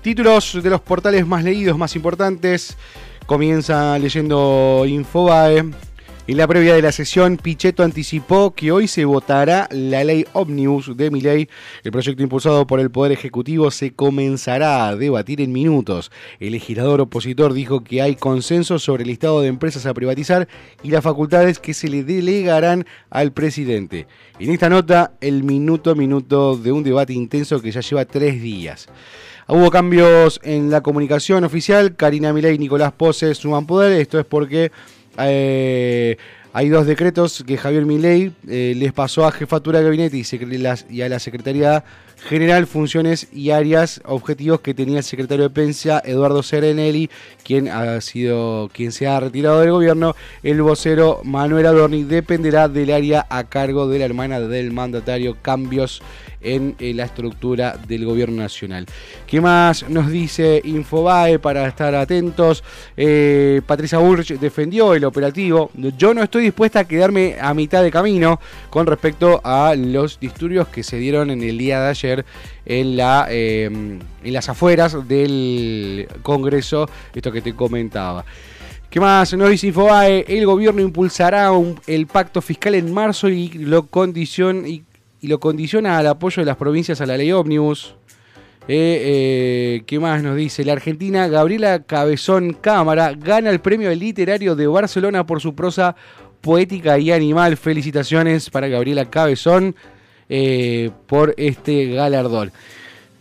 Títulos 0.05 0.61
de 0.61 0.69
los 0.69 0.81
portales 0.81 1.25
más 1.25 1.43
leídos, 1.43 1.79
más 1.79 1.95
importantes. 1.95 2.77
Comienza 3.25 3.97
leyendo 3.97 4.83
Infobae. 4.87 5.65
En 6.27 6.37
la 6.37 6.47
previa 6.47 6.75
de 6.75 6.83
la 6.83 6.91
sesión, 6.91 7.37
Pichetto 7.37 7.81
anticipó 7.81 8.53
que 8.53 8.71
hoy 8.71 8.87
se 8.87 9.03
votará 9.05 9.67
la 9.71 10.03
ley 10.03 10.27
Omnibus 10.33 10.95
de 10.95 11.09
Miley. 11.09 11.49
El 11.83 11.91
proyecto 11.91 12.21
impulsado 12.21 12.67
por 12.67 12.79
el 12.79 12.91
Poder 12.91 13.13
Ejecutivo 13.13 13.71
se 13.71 13.95
comenzará 13.95 14.87
a 14.87 14.95
debatir 14.95 15.41
en 15.41 15.51
minutos. 15.51 16.11
El 16.39 16.51
legislador 16.51 17.01
opositor 17.01 17.53
dijo 17.53 17.83
que 17.83 18.03
hay 18.03 18.15
consenso 18.15 18.77
sobre 18.77 19.01
el 19.01 19.09
listado 19.09 19.41
de 19.41 19.47
empresas 19.47 19.87
a 19.87 19.93
privatizar 19.95 20.47
y 20.83 20.91
las 20.91 21.03
facultades 21.03 21.57
que 21.57 21.73
se 21.73 21.87
le 21.87 22.03
delegarán 22.03 22.85
al 23.09 23.33
presidente. 23.33 24.05
En 24.37 24.51
esta 24.51 24.69
nota, 24.69 25.13
el 25.19 25.41
minuto 25.41 25.89
a 25.89 25.95
minuto 25.95 26.57
de 26.57 26.71
un 26.71 26.83
debate 26.83 27.13
intenso 27.13 27.59
que 27.59 27.71
ya 27.71 27.81
lleva 27.81 28.05
tres 28.05 28.39
días. 28.39 28.87
Hubo 29.47 29.69
cambios 29.69 30.39
en 30.43 30.71
la 30.71 30.81
comunicación 30.81 31.43
oficial. 31.43 31.95
Karina 31.95 32.33
Milei 32.33 32.55
y 32.55 32.57
Nicolás 32.57 32.93
Pose 32.93 33.35
suman 33.35 33.67
poder. 33.67 33.99
Esto 34.01 34.19
es 34.19 34.25
porque 34.25 34.71
eh, 35.19 36.17
hay 36.51 36.69
dos 36.69 36.87
decretos 36.87 37.43
que 37.45 37.55
Javier 37.55 37.85
Milei 37.85 38.31
eh, 38.47 38.73
les 38.75 38.91
pasó 38.91 39.27
a 39.27 39.31
Jefatura 39.31 39.79
de 39.79 39.85
Gabinete 39.85 40.17
y, 40.89 41.01
a 41.01 41.09
la 41.09 41.19
Secretaría 41.19 41.83
General 42.27 42.65
funciones 42.65 43.27
y 43.31 43.51
áreas, 43.51 44.01
objetivos 44.05 44.61
que 44.61 44.73
tenía 44.73 44.99
el 44.99 45.03
secretario 45.03 45.43
de 45.43 45.49
Prensa 45.51 46.01
Eduardo 46.03 46.41
Serenelli, 46.41 47.11
quien 47.43 47.67
ha 47.67 47.99
sido 48.01 48.71
quien 48.73 48.91
se 48.93 49.05
ha 49.05 49.19
retirado 49.19 49.59
del 49.59 49.71
gobierno. 49.71 50.15
El 50.41 50.61
vocero 50.61 51.19
Manuel 51.23 51.67
Adorni 51.67 52.03
dependerá 52.03 52.67
del 52.67 52.91
área 52.91 53.27
a 53.29 53.43
cargo 53.43 53.87
de 53.87 53.99
la 53.99 54.05
hermana 54.05 54.39
del 54.39 54.71
mandatario. 54.71 55.37
Cambios 55.41 56.01
en 56.45 56.75
eh, 56.79 56.93
la 56.93 57.05
estructura 57.05 57.77
del 57.87 58.05
gobierno 58.05 58.41
nacional. 58.41 58.85
¿Qué 59.27 59.41
más 59.41 59.89
nos 59.89 60.09
dice 60.09 60.61
Infobae 60.63 61.39
para 61.39 61.67
estar 61.67 61.93
atentos? 61.95 62.63
Eh, 62.95 63.61
Patricia 63.65 63.97
Burch 63.97 64.39
defendió 64.39 64.93
el 64.93 65.03
operativo. 65.03 65.71
Yo 65.97 66.13
no 66.13 66.23
estoy 66.23 66.43
dispuesta 66.43 66.81
a 66.81 66.83
quedarme 66.85 67.35
a 67.41 67.53
mitad 67.53 67.83
de 67.83 67.91
camino 67.91 68.39
con 68.69 68.85
respecto 68.85 69.41
a 69.43 69.73
los 69.75 70.19
disturbios 70.19 70.67
que 70.67 70.83
se 70.83 70.97
dieron 70.97 71.31
en 71.31 71.41
el 71.41 71.57
día 71.57 71.81
de 71.81 71.89
ayer 71.89 72.25
en, 72.65 72.95
la, 72.95 73.27
eh, 73.29 73.65
en 73.65 74.33
las 74.33 74.47
afueras 74.47 75.07
del 75.07 76.07
Congreso, 76.21 76.87
esto 77.13 77.31
que 77.31 77.41
te 77.41 77.55
comentaba. 77.55 78.23
¿Qué 78.89 78.99
más? 78.99 79.33
Nos 79.33 79.49
dice 79.49 79.67
Infobae, 79.67 80.23
el 80.27 80.45
gobierno 80.45 80.81
impulsará 80.81 81.51
el 81.87 82.07
pacto 82.07 82.41
fiscal 82.41 82.75
en 82.75 82.93
marzo 82.93 83.27
y 83.27 83.49
lo 83.49 83.87
condiciona 83.87 84.67
y 85.25 85.27
lo 85.27 85.39
condiciona 85.39 85.97
al 85.97 86.05
apoyo 86.05 86.41
de 86.43 86.45
las 86.45 86.55
provincias 86.55 87.01
a 87.01 87.05
la 87.07 87.17
ley 87.17 87.31
ómnibus. 87.31 87.95
Eh, 88.67 89.01
eh, 89.77 89.83
¿Qué 89.87 89.99
más 89.99 90.21
nos 90.21 90.35
dice? 90.35 90.63
La 90.63 90.73
argentina 90.73 91.27
Gabriela 91.27 91.81
Cabezón 91.81 92.53
Cámara 92.53 93.13
gana 93.13 93.49
el 93.49 93.59
premio 93.59 93.93
literario 93.95 94.55
de 94.55 94.67
Barcelona 94.67 95.25
por 95.25 95.41
su 95.41 95.55
prosa 95.55 95.95
poética 96.41 96.99
y 96.99 97.11
animal. 97.11 97.57
Felicitaciones 97.57 98.51
para 98.51 98.67
Gabriela 98.67 99.09
Cabezón 99.09 99.75
eh, 100.29 100.91
por 101.07 101.33
este 101.37 101.87
galardón. 101.87 102.51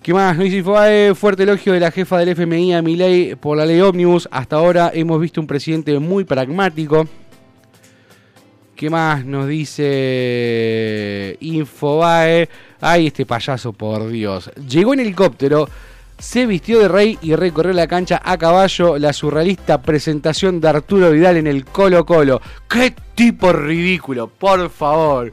¿Qué 0.02 0.12
más? 0.12 0.36
Nos 0.36 0.44
dice 0.44 0.58
Infobae, 0.58 1.14
fuerte 1.14 1.44
elogio 1.44 1.72
de 1.72 1.80
la 1.80 1.90
jefa 1.90 2.18
del 2.18 2.28
FMI 2.28 2.74
a 2.74 2.82
Milei 2.82 3.34
por 3.34 3.56
la 3.56 3.64
ley 3.64 3.80
ómnibus. 3.80 4.28
Hasta 4.30 4.56
ahora 4.56 4.90
hemos 4.92 5.18
visto 5.18 5.40
un 5.40 5.46
presidente 5.46 5.98
muy 5.98 6.24
pragmático. 6.24 7.08
¿Qué 8.76 8.90
más 8.90 9.24
nos 9.24 9.46
dice 9.46 11.36
Infobae? 11.40 12.48
Ay, 12.80 13.06
este 13.06 13.24
payaso, 13.24 13.72
por 13.72 14.08
Dios. 14.08 14.50
Llegó 14.68 14.94
en 14.94 15.00
helicóptero, 15.00 15.68
se 16.18 16.44
vistió 16.44 16.80
de 16.80 16.88
rey 16.88 17.16
y 17.22 17.36
recorrió 17.36 17.72
la 17.72 17.86
cancha 17.86 18.20
a 18.24 18.36
caballo. 18.36 18.98
La 18.98 19.12
surrealista 19.12 19.80
presentación 19.80 20.60
de 20.60 20.68
Arturo 20.68 21.12
Vidal 21.12 21.36
en 21.36 21.46
el 21.46 21.64
Colo 21.64 22.04
Colo. 22.04 22.40
¡Qué 22.68 22.94
tipo 23.14 23.52
ridículo! 23.52 24.26
Por 24.26 24.68
favor. 24.70 25.32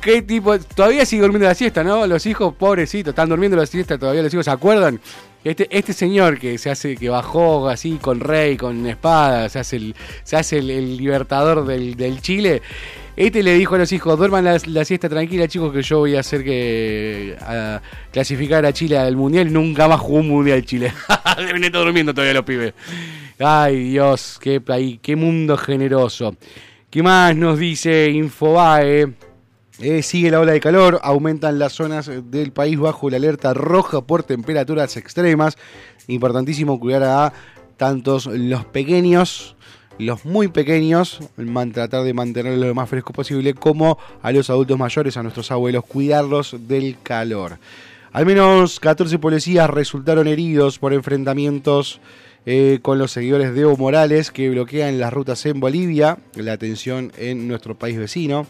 ¿Qué 0.00 0.22
tipo? 0.22 0.58
Todavía 0.58 1.06
sigue 1.06 1.22
durmiendo 1.22 1.46
la 1.46 1.54
siesta, 1.54 1.84
¿no? 1.84 2.04
Los 2.08 2.26
hijos, 2.26 2.52
pobrecitos, 2.54 3.12
están 3.12 3.28
durmiendo 3.28 3.56
la 3.56 3.66
siesta 3.66 3.96
todavía. 3.96 4.22
Los 4.22 4.34
hijos, 4.34 4.46
¿se 4.46 4.50
acuerdan? 4.50 5.00
Este, 5.44 5.66
este 5.76 5.92
señor 5.92 6.38
que 6.38 6.56
se 6.56 6.70
hace, 6.70 6.96
que 6.96 7.08
bajó 7.08 7.68
así 7.68 7.98
con 8.00 8.20
rey, 8.20 8.56
con 8.56 8.86
espada, 8.86 9.48
se 9.48 9.58
hace 9.58 9.76
el, 9.76 9.96
se 10.22 10.36
hace 10.36 10.58
el, 10.58 10.96
libertador 10.96 11.66
del, 11.66 12.20
Chile. 12.20 12.62
Este 13.16 13.42
le 13.42 13.54
dijo 13.54 13.74
a 13.74 13.78
los 13.78 13.92
hijos, 13.92 14.16
duerman 14.16 14.44
la, 14.44 14.84
siesta 14.84 15.08
tranquila, 15.08 15.48
chicos, 15.48 15.72
que 15.72 15.82
yo 15.82 15.98
voy 15.98 16.14
a 16.14 16.20
hacer 16.20 16.44
que 16.44 17.36
clasificar 18.12 18.64
a 18.64 18.72
Chile 18.72 18.96
al 18.96 19.16
Mundial. 19.16 19.52
Nunca 19.52 19.88
más 19.88 20.00
jugó 20.00 20.20
un 20.20 20.28
Mundial 20.28 20.64
Chile. 20.64 20.92
Deben 21.36 21.64
estar 21.64 21.82
durmiendo 21.82 22.14
todavía 22.14 22.34
los 22.34 22.44
pibes. 22.44 22.72
Ay, 23.38 23.90
Dios, 23.90 24.38
qué, 24.40 24.62
qué 25.02 25.16
mundo 25.16 25.56
generoso. 25.56 26.36
¿Qué 26.88 27.02
más 27.02 27.34
nos 27.34 27.58
dice 27.58 28.10
Infobae? 28.10 29.12
Eh, 29.80 30.02
sigue 30.02 30.30
la 30.30 30.38
ola 30.38 30.52
de 30.52 30.60
calor, 30.60 31.00
aumentan 31.02 31.58
las 31.58 31.72
zonas 31.72 32.10
del 32.30 32.52
país 32.52 32.78
bajo 32.78 33.08
la 33.08 33.16
alerta 33.16 33.54
roja 33.54 34.02
por 34.02 34.22
temperaturas 34.22 34.96
extremas. 34.96 35.56
Importantísimo 36.08 36.78
cuidar 36.78 37.02
a 37.04 37.32
tantos 37.78 38.26
los 38.26 38.66
pequeños, 38.66 39.56
los 39.98 40.24
muy 40.26 40.48
pequeños, 40.48 41.20
tratar 41.72 42.04
de 42.04 42.12
mantenerlos 42.12 42.66
lo 42.66 42.74
más 42.74 42.88
fresco 42.88 43.12
posible, 43.12 43.54
como 43.54 43.98
a 44.20 44.30
los 44.30 44.50
adultos 44.50 44.78
mayores, 44.78 45.16
a 45.16 45.22
nuestros 45.22 45.50
abuelos, 45.50 45.84
cuidarlos 45.84 46.54
del 46.68 46.98
calor. 47.02 47.58
Al 48.12 48.26
menos 48.26 48.78
14 48.78 49.18
policías 49.18 49.70
resultaron 49.70 50.28
heridos 50.28 50.78
por 50.78 50.92
enfrentamientos 50.92 51.98
eh, 52.44 52.78
con 52.82 52.98
los 52.98 53.10
seguidores 53.10 53.54
de 53.54 53.62
Evo 53.62 53.76
Morales 53.78 54.30
que 54.30 54.50
bloquean 54.50 55.00
las 55.00 55.12
rutas 55.14 55.46
en 55.46 55.60
Bolivia, 55.60 56.18
la 56.34 56.52
atención 56.52 57.10
en 57.16 57.48
nuestro 57.48 57.74
país 57.74 57.96
vecino 57.96 58.46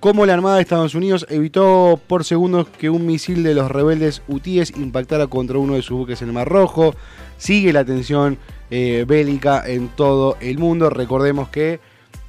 cómo 0.00 0.26
la 0.26 0.34
Armada 0.34 0.56
de 0.56 0.62
Estados 0.62 0.94
Unidos 0.94 1.26
evitó 1.28 2.00
por 2.06 2.24
segundos 2.24 2.68
que 2.68 2.90
un 2.90 3.06
misil 3.06 3.42
de 3.42 3.54
los 3.54 3.70
rebeldes 3.70 4.22
hutíes 4.28 4.72
impactara 4.76 5.26
contra 5.26 5.58
uno 5.58 5.74
de 5.74 5.82
sus 5.82 5.98
buques 5.98 6.22
en 6.22 6.28
el 6.28 6.34
Mar 6.34 6.48
Rojo. 6.48 6.94
Sigue 7.36 7.72
la 7.72 7.84
tensión 7.84 8.38
eh, 8.70 9.04
bélica 9.06 9.64
en 9.66 9.88
todo 9.88 10.36
el 10.40 10.58
mundo. 10.58 10.90
Recordemos 10.90 11.48
que 11.48 11.80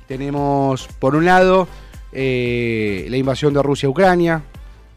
tenemos 0.07 0.87
por 0.99 1.15
un 1.15 1.25
lado 1.25 1.67
eh, 2.11 3.05
la 3.09 3.17
invasión 3.17 3.53
de 3.53 3.61
Rusia 3.61 3.87
a 3.87 3.91
Ucrania, 3.91 4.41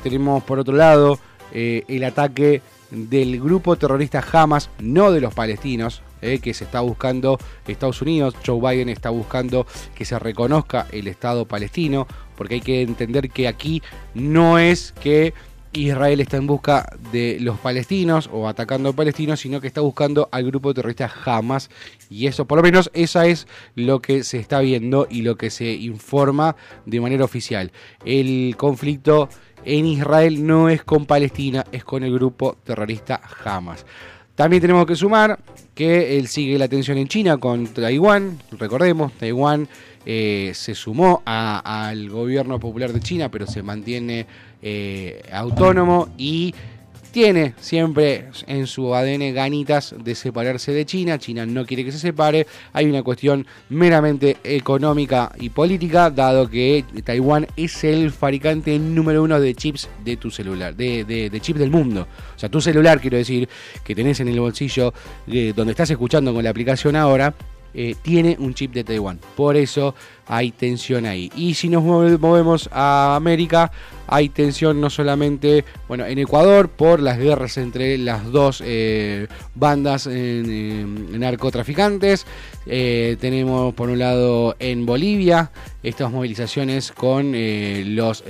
tenemos 0.03 0.43
por 0.45 0.59
otro 0.59 0.75
lado 0.75 1.19
eh, 1.53 1.85
el 1.89 2.05
ataque 2.05 2.63
del 2.91 3.41
grupo 3.41 3.77
terrorista 3.77 4.25
Hamas, 4.33 4.71
no 4.79 5.13
de 5.13 5.21
los 5.21 5.35
palestinos, 5.35 6.03
que 6.21 6.55
se 6.55 6.63
está 6.63 6.81
buscando 6.83 7.37
Estados 7.67 8.01
Unidos, 8.01 8.37
Joe 8.47 8.61
Biden 8.61 8.89
está 8.89 9.11
buscando 9.11 9.67
que 9.93 10.05
se 10.05 10.17
reconozca 10.21 10.87
el 10.93 11.09
Estado 11.09 11.47
palestino, 11.47 12.07
porque 12.43 12.57
hay 12.57 12.61
que 12.61 12.83
entender 12.83 13.31
que 13.31 13.47
aquí 13.47 13.85
no 14.15 14.59
es 14.59 14.91
que 15.01 15.33
Israel 15.73 16.21
está 16.21 16.39
en 16.39 16.49
busca 16.49 16.85
de 17.13 17.39
los 17.41 17.57
palestinos 17.61 18.29
o 18.33 18.49
atacando 18.49 18.89
a 18.89 18.93
palestinos, 18.95 19.39
sino 19.39 19.61
que 19.61 19.69
está 19.69 19.81
buscando 19.81 20.29
al 20.33 20.45
grupo 20.47 20.75
terrorista 20.75 21.09
Hamas. 21.25 21.71
Y 22.11 22.27
eso, 22.27 22.45
por 22.45 22.59
lo 22.59 22.65
menos, 22.65 22.91
esa 22.95 23.27
es 23.27 23.47
lo 23.77 24.03
que 24.03 24.25
se 24.25 24.41
está 24.41 24.59
viendo 24.59 25.07
y 25.09 25.23
lo 25.23 25.37
que 25.37 25.51
se 25.51 25.73
informa 25.73 26.57
de 26.85 27.01
manera 27.01 27.25
oficial. 27.25 27.71
El 28.05 28.57
conflicto 28.57 29.29
en 29.65 29.87
Israel 29.87 30.45
no 30.45 30.69
es 30.69 30.83
con 30.83 31.07
Palestina, 31.07 31.65
es 31.71 31.85
con 31.85 32.03
el 32.03 32.13
grupo 32.13 32.57
terrorista 32.65 33.21
Hamas. 33.45 33.87
También 34.35 34.63
tenemos 34.63 34.85
que 34.85 34.97
sumar 34.97 35.39
que 35.75 36.19
él 36.19 36.29
sigue 36.29 36.59
la 36.59 36.69
tensión 36.69 36.99
en 36.99 37.09
China 37.09 37.39
con 37.39 37.67
Taiwán. 37.67 38.39
Recordemos, 38.59 39.13
Taiwán 39.13 39.69
eh, 40.05 40.53
se 40.55 40.75
sumó 40.75 41.23
al 41.25 42.09
gobierno 42.11 42.59
popular 42.59 42.93
de 42.93 43.01
China, 43.01 43.31
pero 43.31 43.47
se 43.47 43.63
mantiene 43.63 44.27
eh, 44.61 45.23
autónomo 45.33 46.09
y 46.19 46.55
tiene 47.13 47.55
siempre 47.61 48.31
en 48.47 48.67
su 48.67 48.95
ADN 48.95 49.35
ganitas 49.35 49.95
de 50.03 50.15
separarse 50.15 50.73
de 50.73 50.87
China. 50.87 51.19
China 51.19 51.47
no 51.47 51.65
quiere 51.67 51.85
que 51.85 51.93
se 51.93 51.99
separe. 51.99 52.47
Hay 52.73 52.87
una 52.87 53.03
cuestión 53.03 53.47
meramente 53.69 54.39
económica 54.43 55.31
y 55.39 55.51
política, 55.51 56.11
dado 56.11 56.49
que 56.49 56.85
Taiwán 57.05 57.47
es 57.57 57.85
el 57.85 58.11
fabricante 58.11 58.79
número 58.79 59.23
uno 59.23 59.39
de 59.39 59.55
chips 59.55 59.89
de 60.05 60.17
tu 60.17 60.31
celular, 60.31 60.75
de, 60.75 61.39
chips 61.41 61.61
del 61.61 61.71
mundo. 61.71 62.09
O 62.35 62.39
sea, 62.39 62.49
tu 62.49 62.61
celular, 62.61 63.01
quiero 63.01 63.19
decir, 63.19 63.49
que 63.85 63.95
tenés 63.95 64.19
en 64.21 64.29
el 64.29 64.41
bolsillo 64.41 64.95
eh, 65.29 65.53
donde 65.55 65.73
estás 65.73 65.91
escuchando 65.91 66.33
con 66.33 66.43
la 66.43 66.51
aplicación 66.51 66.97
ahora, 66.97 67.35
eh, 67.75 67.95
tiene 68.03 68.37
un 68.39 68.55
chip 68.55 68.73
de 68.73 68.85
Taiwán. 68.85 69.19
Por 69.37 69.57
eso 69.57 69.95
hay 70.27 70.51
tensión 70.51 71.07
ahí. 71.07 71.31
Y 71.37 71.55
si 71.55 71.69
nos 71.69 71.83
movemos 71.83 72.69
a 72.73 73.17
América, 73.17 73.73
hay 74.07 74.29
tensión 74.29 74.81
no 74.81 74.91
solamente 74.91 75.65
bueno, 75.89 76.07
en 76.07 76.19
Ecuador 76.19 76.69
por 76.69 77.01
las 77.01 77.19
guerras 77.19 77.57
entre 77.57 77.97
las 77.99 78.31
dos 78.31 78.63
eh, 78.65 79.27
bandas 79.55 80.07
narcotraficantes. 80.07 82.27
Eh, 82.67 83.17
tenemos 83.21 83.75
por 83.75 83.89
un 83.89 83.99
lado 83.99 84.55
en 84.59 84.87
Bolivia 84.87 85.51
estas 85.83 86.11
movilizaciones 86.11 86.93
con 86.93 87.33
los 87.33 88.25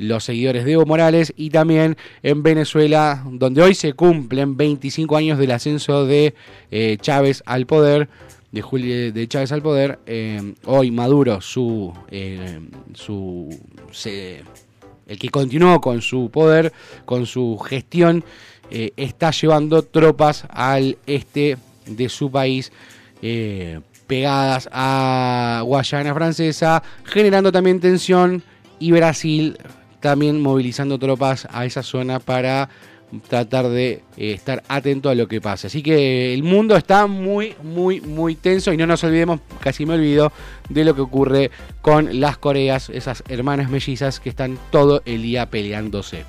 los 0.00 0.24
seguidores 0.24 0.64
de 0.64 0.72
Evo 0.72 0.86
Morales 0.86 1.34
y 1.36 1.50
también 1.50 1.96
en 2.22 2.42
Venezuela, 2.42 3.22
donde 3.30 3.60
hoy 3.60 3.74
se 3.74 3.92
cumplen 3.92 4.56
25 4.56 5.14
años 5.14 5.38
del 5.38 5.50
ascenso 5.50 6.06
de 6.06 6.34
eh, 6.70 6.96
Chávez 6.98 7.42
al 7.44 7.66
poder. 7.66 8.08
de, 8.50 8.62
Julio, 8.62 9.12
de 9.12 9.28
Chávez 9.28 9.52
al 9.52 9.60
poder, 9.60 9.98
eh, 10.06 10.54
hoy 10.64 10.90
Maduro, 10.90 11.42
su, 11.42 11.92
eh, 12.10 12.60
su 12.94 13.50
el 15.06 15.18
que 15.18 15.28
continuó 15.28 15.82
con 15.82 16.00
su 16.00 16.30
poder, 16.30 16.72
con 17.04 17.26
su 17.26 17.58
gestión, 17.58 18.24
eh, 18.70 18.92
está 18.96 19.32
llevando 19.32 19.82
tropas 19.82 20.46
al 20.48 20.96
este 21.06 21.58
de 21.86 22.08
su 22.08 22.30
país 22.30 22.72
pegadas 24.06 24.66
a 24.72 25.62
Guayana 25.62 26.14
Francesa, 26.14 26.82
generando 27.04 27.52
también 27.52 27.80
tensión 27.80 28.42
y 28.78 28.92
Brasil 28.92 29.58
también 30.00 30.40
movilizando 30.40 30.98
tropas 30.98 31.46
a 31.50 31.64
esa 31.64 31.82
zona 31.82 32.20
para 32.20 32.68
tratar 33.28 33.68
de 33.68 34.02
eh, 34.16 34.32
estar 34.32 34.62
atento 34.68 35.08
a 35.08 35.14
lo 35.14 35.26
que 35.26 35.40
pasa. 35.40 35.66
Así 35.66 35.82
que 35.82 36.32
el 36.32 36.42
mundo 36.42 36.76
está 36.76 37.06
muy, 37.06 37.54
muy, 37.62 38.00
muy 38.00 38.36
tenso 38.36 38.72
y 38.72 38.76
no 38.76 38.86
nos 38.86 39.02
olvidemos, 39.04 39.40
casi 39.60 39.84
me 39.84 39.94
olvido, 39.94 40.32
de 40.68 40.84
lo 40.84 40.94
que 40.94 41.00
ocurre 41.00 41.50
con 41.80 42.20
las 42.20 42.38
Coreas, 42.38 42.90
esas 42.90 43.24
hermanas 43.28 43.70
mellizas 43.70 44.20
que 44.20 44.28
están 44.28 44.58
todo 44.70 45.02
el 45.04 45.22
día 45.22 45.50
peleándose. 45.50 46.24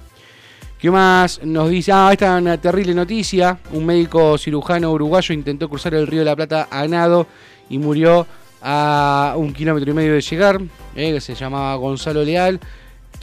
¿Qué 0.79 0.89
más 0.89 1.41
nos 1.43 1.69
dice? 1.69 1.91
Ah, 1.91 2.09
esta 2.11 2.35
es 2.35 2.41
una 2.41 2.59
terrible 2.59 2.95
noticia. 2.95 3.59
Un 3.71 3.85
médico 3.85 4.35
cirujano 4.39 4.91
uruguayo 4.91 5.33
intentó 5.35 5.69
cruzar 5.69 5.93
el 5.93 6.07
río 6.07 6.21
de 6.21 6.25
la 6.25 6.35
Plata 6.35 6.67
a 6.71 6.87
nado 6.87 7.27
y 7.69 7.77
murió 7.77 8.25
a 8.63 9.35
un 9.37 9.53
kilómetro 9.53 9.91
y 9.91 9.93
medio 9.93 10.13
de 10.13 10.21
llegar, 10.21 10.59
eh, 10.95 11.19
se 11.19 11.35
llamaba 11.35 11.75
Gonzalo 11.75 12.23
Leal 12.23 12.59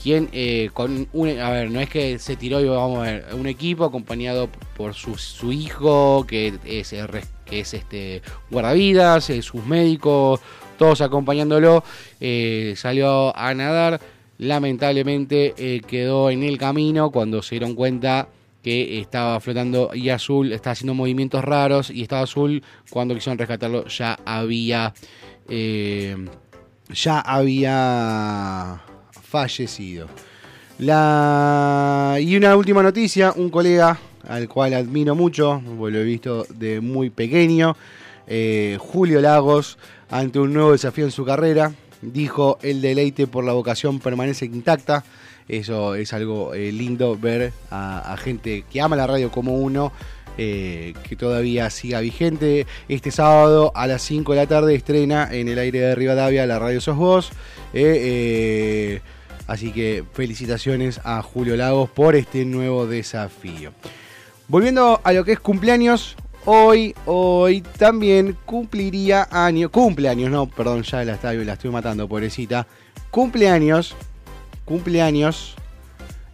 quien 0.01 0.29
eh, 0.31 0.69
con 0.73 1.07
un, 1.11 1.39
a 1.39 1.49
ver, 1.51 1.69
no 1.69 1.79
es 1.81 1.89
que 1.89 2.17
se 2.19 2.35
tiró 2.35 2.61
y 2.61 2.67
vamos 2.67 2.99
a 2.99 3.11
ver, 3.11 3.25
un 3.33 3.47
equipo 3.47 3.83
acompañado 3.83 4.49
por 4.75 4.93
su, 4.93 5.15
su 5.17 5.51
hijo, 5.51 6.25
que 6.25 6.53
es, 6.65 6.95
que 7.45 7.59
es 7.59 7.73
este 7.73 8.21
guardavidas, 8.49 9.29
eh, 9.29 9.41
sus 9.41 9.65
médicos, 9.65 10.39
todos 10.77 11.01
acompañándolo, 11.01 11.83
eh, 12.21 12.73
salió 12.77 13.35
a 13.35 13.53
nadar, 13.53 13.99
lamentablemente 14.37 15.81
quedó 15.85 16.29
en 16.29 16.43
el 16.43 16.57
camino 16.57 17.11
cuando 17.11 17.41
se 17.41 17.55
dieron 17.55 17.75
cuenta 17.75 18.29
que 18.63 18.99
estaba 18.99 19.39
flotando 19.41 19.91
y 19.93 20.09
azul, 20.09 20.53
estaba 20.53 20.71
haciendo 20.71 20.93
movimientos 20.93 21.43
raros 21.43 21.89
y 21.89 22.03
estaba 22.03 22.23
azul, 22.23 22.63
cuando 22.89 23.15
quisieron 23.15 23.37
rescatarlo 23.37 23.85
ya 23.87 24.17
había... 24.25 24.93
ya 26.93 27.19
había 27.19 28.81
fallecido. 29.29 30.07
Y 30.79 32.37
una 32.37 32.55
última 32.55 32.81
noticia, 32.81 33.33
un 33.35 33.49
colega 33.49 33.99
al 34.27 34.47
cual 34.47 34.73
admiro 34.73 35.15
mucho, 35.15 35.61
lo 35.61 35.87
he 35.87 36.03
visto 36.03 36.45
de 36.49 36.81
muy 36.81 37.09
pequeño, 37.09 37.75
eh, 38.27 38.77
Julio 38.79 39.21
Lagos, 39.21 39.77
ante 40.09 40.39
un 40.39 40.53
nuevo 40.53 40.71
desafío 40.71 41.05
en 41.05 41.11
su 41.11 41.25
carrera, 41.25 41.73
dijo, 42.01 42.59
el 42.61 42.81
deleite 42.81 43.27
por 43.27 43.43
la 43.43 43.53
vocación 43.53 43.99
permanece 43.99 44.45
intacta. 44.45 45.03
Eso 45.47 45.95
es 45.95 46.13
algo 46.13 46.53
eh, 46.53 46.71
lindo 46.71 47.17
ver 47.17 47.51
a, 47.71 48.15
gente 48.17 48.65
que 48.71 48.81
ama 48.81 48.95
la 48.95 49.07
radio 49.07 49.31
como 49.31 49.55
uno, 49.55 49.91
eh, 50.37 50.93
que 51.07 51.15
todavía 51.15 51.69
siga 51.71 51.99
vigente. 52.01 52.67
Este 52.87 53.09
sábado 53.09 53.71
a 53.75 53.87
las 53.87 54.03
5 54.03 54.31
de 54.33 54.37
la 54.37 54.47
tarde 54.47 54.75
estrena 54.75 55.27
en 55.31 55.47
el 55.47 55.57
aire 55.57 55.79
de 55.79 55.95
Rivadavia 55.95 56.45
la 56.45 56.59
radio 56.59 56.79
Sos 56.79 56.97
Vos. 56.97 57.31
Así 59.49 59.71
que 59.71 60.03
felicitaciones 60.13 61.01
a 61.03 61.23
Julio 61.23 61.57
Lagos 61.57 61.89
por 61.89 62.15
este 62.15 62.45
nuevo 62.45 62.85
desafío. 62.85 63.71
Volviendo 64.47 65.01
a 65.03 65.11
lo 65.11 65.25
que 65.25 65.31
es 65.31 65.39
cumpleaños, 65.39 66.15
hoy, 66.45 66.93
hoy 67.07 67.61
también 67.61 68.37
cumpliría 68.45 69.27
años, 69.31 69.71
cumpleaños, 69.71 70.29
no, 70.29 70.45
perdón, 70.47 70.83
ya 70.83 71.03
la 71.03 71.17
la 71.23 71.53
estoy 71.53 71.71
matando, 71.71 72.07
pobrecita. 72.07 72.67
Cumpleaños, 73.09 73.95
cumpleaños, 74.65 75.55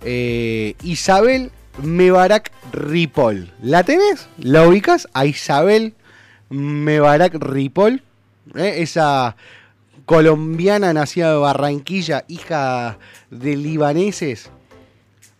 eh, 0.03 0.75
Isabel 0.83 1.51
Mebarak 1.81 2.51
Ripoll. 2.73 3.49
¿La 3.61 3.83
tenés? 3.83 4.27
¿La 4.39 4.67
ubicas? 4.67 5.07
A 5.13 5.25
Isabel 5.25 5.93
Mebarak 6.49 7.35
Ripoll. 7.35 8.03
Eh, 8.55 8.73
esa 8.79 9.37
colombiana 10.05 10.93
nacida 10.93 11.31
de 11.31 11.37
Barranquilla, 11.37 12.25
hija 12.27 12.97
de 13.29 13.55
libaneses, 13.57 14.49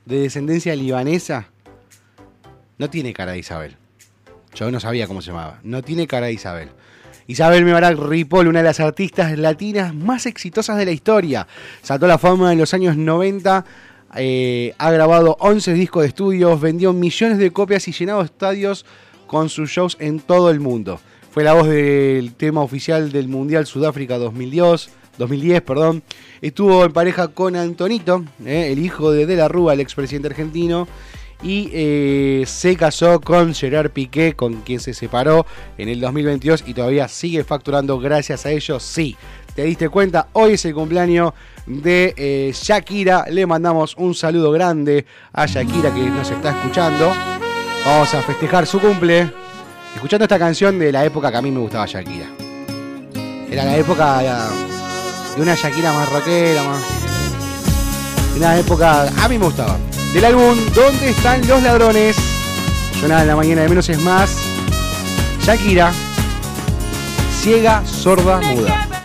de 0.06 0.20
descendencia 0.20 0.76
libanesa, 0.76 1.50
no 2.78 2.90
tiene 2.90 3.14
cara 3.14 3.34
de 3.34 3.40
Isabel. 3.40 3.78
Yo 4.54 4.72
no 4.72 4.80
sabía 4.80 5.08
cómo 5.08 5.22
se 5.22 5.32
llamaba. 5.32 5.60
No 5.64 5.82
tiene 5.82 6.08
cara 6.08 6.28
de 6.28 6.34
Isabel. 6.34 6.70
Isabel 7.28 7.66
Mebarak 7.66 7.98
Ripoll, 7.98 8.48
una 8.48 8.60
de 8.60 8.66
las 8.66 8.80
artistas 8.80 9.38
latinas 9.38 9.94
más 9.94 10.26
exitosas 10.26 10.78
de 10.78 10.86
la 10.86 10.92
historia. 10.92 11.48
Saltó 11.82 12.08
la 12.08 12.18
fama 12.18 12.52
en 12.52 12.60
los 12.60 12.74
años 12.74 12.96
90. 12.96 13.66
Eh, 14.18 14.74
ha 14.78 14.92
grabado 14.92 15.36
11 15.40 15.74
discos 15.74 16.04
de 16.04 16.10
estudios, 16.10 16.62
vendió 16.62 16.94
millones 16.94 17.38
de 17.38 17.52
copias 17.52 17.88
y 17.88 17.92
llenado 17.92 18.22
estadios 18.22 18.86
con 19.28 19.50
sus 19.50 19.70
shows 19.70 19.98
en 20.00 20.20
todo 20.20 20.50
el 20.52 20.60
mundo. 20.60 21.00
Fue 21.36 21.44
la 21.44 21.52
voz 21.52 21.68
del 21.68 22.34
tema 22.34 22.62
oficial 22.62 23.12
del 23.12 23.28
Mundial 23.28 23.66
Sudáfrica 23.66 24.18
2010, 24.18 24.90
2010 25.18 25.62
perdón. 25.64 26.02
Estuvo 26.42 26.86
en 26.86 26.94
pareja 26.94 27.28
con 27.28 27.58
Antonito, 27.58 28.24
eh, 28.46 28.70
el 28.72 28.80
hijo 28.80 29.12
de 29.12 29.26
De 29.26 29.36
la 29.36 29.50
Rúa, 29.50 29.74
el 29.74 29.82
expresidente 29.82 30.30
argentino. 30.30 30.88
Y 31.44 31.70
eh, 31.74 32.46
se 32.48 32.78
casó 32.78 33.20
con 33.20 33.54
Gerard 33.54 33.92
Piqué, 33.92 34.32
con 34.32 34.62
quien 34.62 34.80
se 34.80 34.94
separó 34.94 35.46
en 35.78 35.90
el 35.90 36.00
2022 36.00 36.64
y 36.68 36.74
todavía 36.74 37.10
sigue 37.10 37.44
facturando 37.44 38.00
gracias 38.00 38.46
a 38.46 38.52
ellos. 38.52 38.82
Sí, 38.82 39.18
te 39.56 39.66
diste 39.66 39.90
cuenta, 39.90 40.30
hoy 40.32 40.54
es 40.54 40.64
el 40.64 40.74
cumpleaños 40.74 41.34
de 41.66 42.14
eh, 42.16 42.54
Shakira. 42.54 43.26
Le 43.30 43.46
mandamos 43.46 43.94
un 43.98 44.16
saludo 44.16 44.52
grande 44.52 45.06
a 45.34 45.48
Shakira 45.48 45.94
que 45.94 46.00
nos 46.00 46.32
está 46.32 46.52
escuchando. 46.52 47.12
Vamos 47.86 48.14
a 48.14 48.22
festejar 48.22 48.66
su 48.66 48.80
cumple 48.80 49.45
escuchando 49.96 50.26
esta 50.26 50.38
canción 50.38 50.78
de 50.78 50.92
la 50.92 51.04
época 51.04 51.32
que 51.32 51.38
a 51.38 51.42
mí 51.42 51.50
me 51.52 51.60
gustaba 51.60 51.86
Shakira. 51.86 52.28
Era 53.50 53.66
la 53.66 53.78
época 53.78 54.22
de 55.36 55.42
una 55.42 55.56
Shakira 55.56 55.94
más 55.94 56.12
rockera, 56.12 56.64
más. 56.64 56.84
Una 58.36 58.58
época. 58.58 59.08
A 59.24 59.30
mí 59.30 59.38
me 59.38 59.46
gustaba. 59.46 59.78
Del 60.14 60.26
álbum 60.26 60.58
¿Dónde 60.74 61.10
están 61.10 61.46
los 61.48 61.62
ladrones? 61.64 62.16
Suena 63.00 63.22
en 63.22 63.28
la 63.28 63.36
mañana 63.36 63.62
de 63.62 63.70
menos 63.70 63.88
es 63.90 64.00
más. 64.02 64.36
Shakira. 65.42 65.92
Ciega, 67.42 67.86
sorda, 67.86 68.42
muda. 68.42 69.05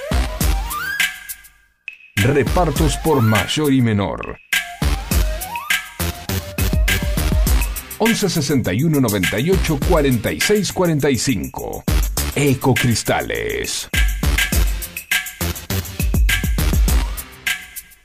Repartos 2.23 2.97
por 2.97 3.19
mayor 3.19 3.73
y 3.73 3.81
menor. 3.81 4.37
11 7.97 8.29
61 8.29 9.01
98 9.01 9.79
46 9.89 10.71
45. 10.71 11.83
Ecocristales. 12.35 13.89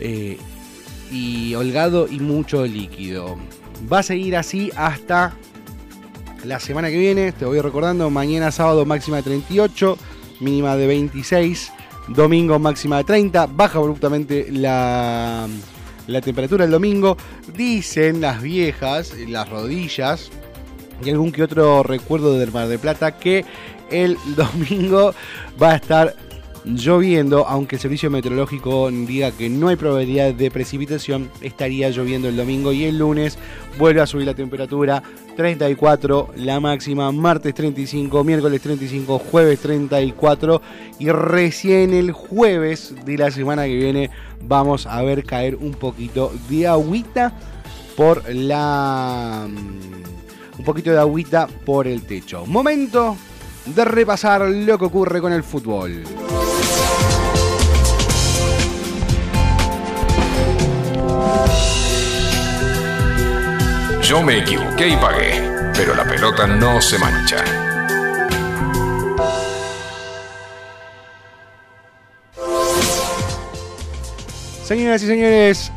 Eh, 0.00 0.38
y 1.10 1.54
holgado 1.54 2.06
y 2.08 2.20
mucho 2.20 2.66
líquido. 2.66 3.36
Va 3.90 4.00
a 4.00 4.02
seguir 4.02 4.36
así 4.36 4.70
hasta 4.76 5.34
la 6.44 6.60
semana 6.60 6.90
que 6.90 6.98
viene. 6.98 7.32
Te 7.32 7.44
voy 7.44 7.60
recordando, 7.60 8.10
mañana 8.10 8.50
sábado 8.50 8.84
máxima 8.84 9.18
de 9.18 9.22
38, 9.24 9.98
mínima 10.40 10.76
de 10.76 10.86
26. 10.86 11.72
Domingo 12.08 12.58
máxima 12.58 12.98
de 12.98 13.04
30. 13.04 13.46
Baja 13.46 13.78
abruptamente 13.78 14.48
la 14.50 15.48
la 16.06 16.20
temperatura 16.20 16.64
el 16.64 16.70
domingo. 16.70 17.16
Dicen 17.56 18.20
las 18.20 18.42
viejas, 18.42 19.14
las 19.28 19.48
rodillas 19.48 20.30
y 21.04 21.10
algún 21.10 21.32
que 21.32 21.42
otro 21.42 21.82
recuerdo 21.82 22.38
del 22.38 22.52
Mar 22.52 22.68
de 22.68 22.78
Plata 22.78 23.18
que 23.18 23.44
el 23.90 24.16
domingo 24.36 25.14
va 25.60 25.72
a 25.72 25.76
estar 25.76 26.16
lloviendo, 26.64 27.46
aunque 27.46 27.76
el 27.76 27.82
servicio 27.82 28.10
meteorológico 28.10 28.90
diga 28.90 29.30
que 29.30 29.48
no 29.48 29.68
hay 29.68 29.76
probabilidad 29.76 30.32
de 30.32 30.50
precipitación, 30.50 31.30
estaría 31.40 31.90
lloviendo 31.90 32.28
el 32.28 32.36
domingo 32.36 32.72
y 32.72 32.84
el 32.84 32.98
lunes 32.98 33.38
vuelve 33.78 34.00
a 34.00 34.06
subir 34.06 34.26
la 34.26 34.34
temperatura 34.34 35.02
34 35.36 36.30
la 36.36 36.60
máxima, 36.60 37.10
martes 37.12 37.54
35, 37.54 38.24
miércoles 38.24 38.60
35, 38.62 39.18
jueves 39.18 39.60
34 39.60 40.62
y 40.98 41.10
recién 41.10 41.92
el 41.92 42.12
jueves 42.12 42.94
de 43.04 43.18
la 43.18 43.30
semana 43.30 43.64
que 43.64 43.74
viene 43.74 44.10
vamos 44.42 44.86
a 44.86 45.02
ver 45.02 45.24
caer 45.24 45.56
un 45.56 45.72
poquito 45.72 46.32
de 46.48 46.66
agüita 46.66 47.32
por 47.96 48.22
la 48.32 49.46
mm, 49.48 50.58
un 50.58 50.64
poquito 50.64 50.90
de 50.92 50.98
agüita 50.98 51.48
por 51.64 51.86
el 51.86 52.02
techo. 52.02 52.46
Momento 52.46 53.16
de 53.66 53.84
repasar 53.84 54.42
lo 54.42 54.78
que 54.78 54.84
ocurre 54.84 55.20
con 55.20 55.32
el 55.32 55.42
fútbol. 55.42 56.04
Yo 64.02 64.22
me 64.22 64.38
equivoqué 64.38 64.88
y 64.88 64.96
pagué, 64.96 65.70
pero 65.74 65.94
la 65.94 66.04
pelota 66.04 66.46
no 66.46 66.80
se 66.80 66.98
mancha. 66.98 67.42
Señoras 74.64 75.02
y 75.02 75.06
señores, 75.06 75.72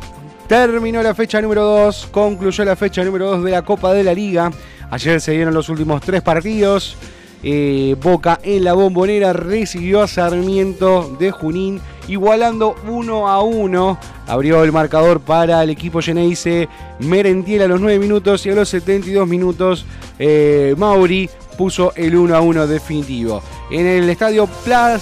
terminó 0.46 1.02
la 1.02 1.14
fecha 1.14 1.42
número 1.42 1.62
2, 1.62 2.08
concluyó 2.10 2.64
la 2.64 2.74
fecha 2.74 3.04
número 3.04 3.30
2 3.30 3.44
de 3.44 3.50
la 3.50 3.62
Copa 3.62 3.92
de 3.92 4.02
la 4.02 4.14
Liga. 4.14 4.50
Ayer 4.90 5.20
se 5.20 5.32
dieron 5.32 5.52
los 5.52 5.68
últimos 5.68 6.00
tres 6.00 6.22
partidos. 6.22 6.96
Eh, 7.42 7.96
Boca 8.02 8.40
en 8.42 8.64
la 8.64 8.72
bombonera 8.72 9.32
recibió 9.32 10.02
a 10.02 10.08
Sarmiento 10.08 11.14
de 11.18 11.30
Junín, 11.30 11.80
igualando 12.08 12.74
1 12.86 13.28
a 13.28 13.42
1. 13.42 13.98
Abrió 14.26 14.64
el 14.64 14.72
marcador 14.72 15.20
para 15.20 15.62
el 15.62 15.70
equipo 15.70 16.00
Geneise 16.00 16.68
Merentiel 16.98 17.62
a 17.62 17.68
los 17.68 17.80
9 17.80 17.98
minutos 17.98 18.44
y 18.46 18.50
a 18.50 18.54
los 18.54 18.68
72 18.68 19.28
minutos 19.28 19.86
eh, 20.18 20.74
Mauri 20.76 21.30
puso 21.56 21.92
el 21.94 22.16
1 22.16 22.34
a 22.34 22.40
1 22.40 22.66
definitivo. 22.66 23.42
En 23.70 23.86
el 23.86 24.08
estadio 24.08 24.48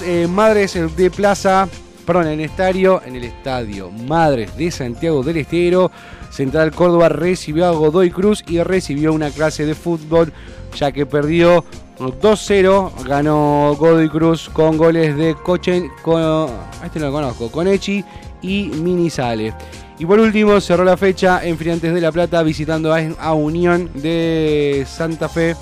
eh, 0.05 0.27
Madres 0.29 0.79
de 0.97 1.11
Plaza, 1.11 1.69
perdón, 2.05 2.29
en 2.29 2.41
el 2.41 2.47
estadio, 2.47 3.03
en 3.05 3.17
el 3.17 3.25
estadio 3.25 3.91
Madres 3.91 4.57
de 4.57 4.71
Santiago 4.71 5.23
del 5.23 5.39
Estero, 5.39 5.91
Central 6.31 6.73
Córdoba 6.73 7.09
recibió 7.09 7.67
a 7.67 7.71
Godoy 7.71 8.11
Cruz 8.11 8.45
y 8.47 8.63
recibió 8.63 9.13
una 9.13 9.31
clase 9.31 9.65
de 9.65 9.75
fútbol 9.75 10.33
ya 10.77 10.93
que 10.93 11.07
perdió 11.07 11.65
2-0, 11.99 13.05
ganó 13.05 13.75
Godoy 13.79 14.09
Cruz 14.09 14.51
con 14.51 14.77
goles 14.77 15.17
de 15.17 15.35
Cochen, 15.35 15.91
este 16.85 17.01
no 17.01 17.07
lo 17.07 17.13
conozco, 17.13 17.51
Conechi 17.51 18.05
y 18.43 18.65
Minizale. 18.67 19.55
Y 19.99 20.05
por 20.05 20.21
último 20.21 20.61
cerró 20.61 20.85
la 20.85 20.99
fecha 20.99 21.43
en 21.43 21.57
Friantes 21.57 21.95
de 21.95 22.01
la 22.01 22.13
Plata 22.13 22.43
visitando 22.43 22.95
a, 22.95 23.33
Unión 23.33 23.91
de 23.95 24.87
Santa 24.87 25.29
Fe, 25.29 25.57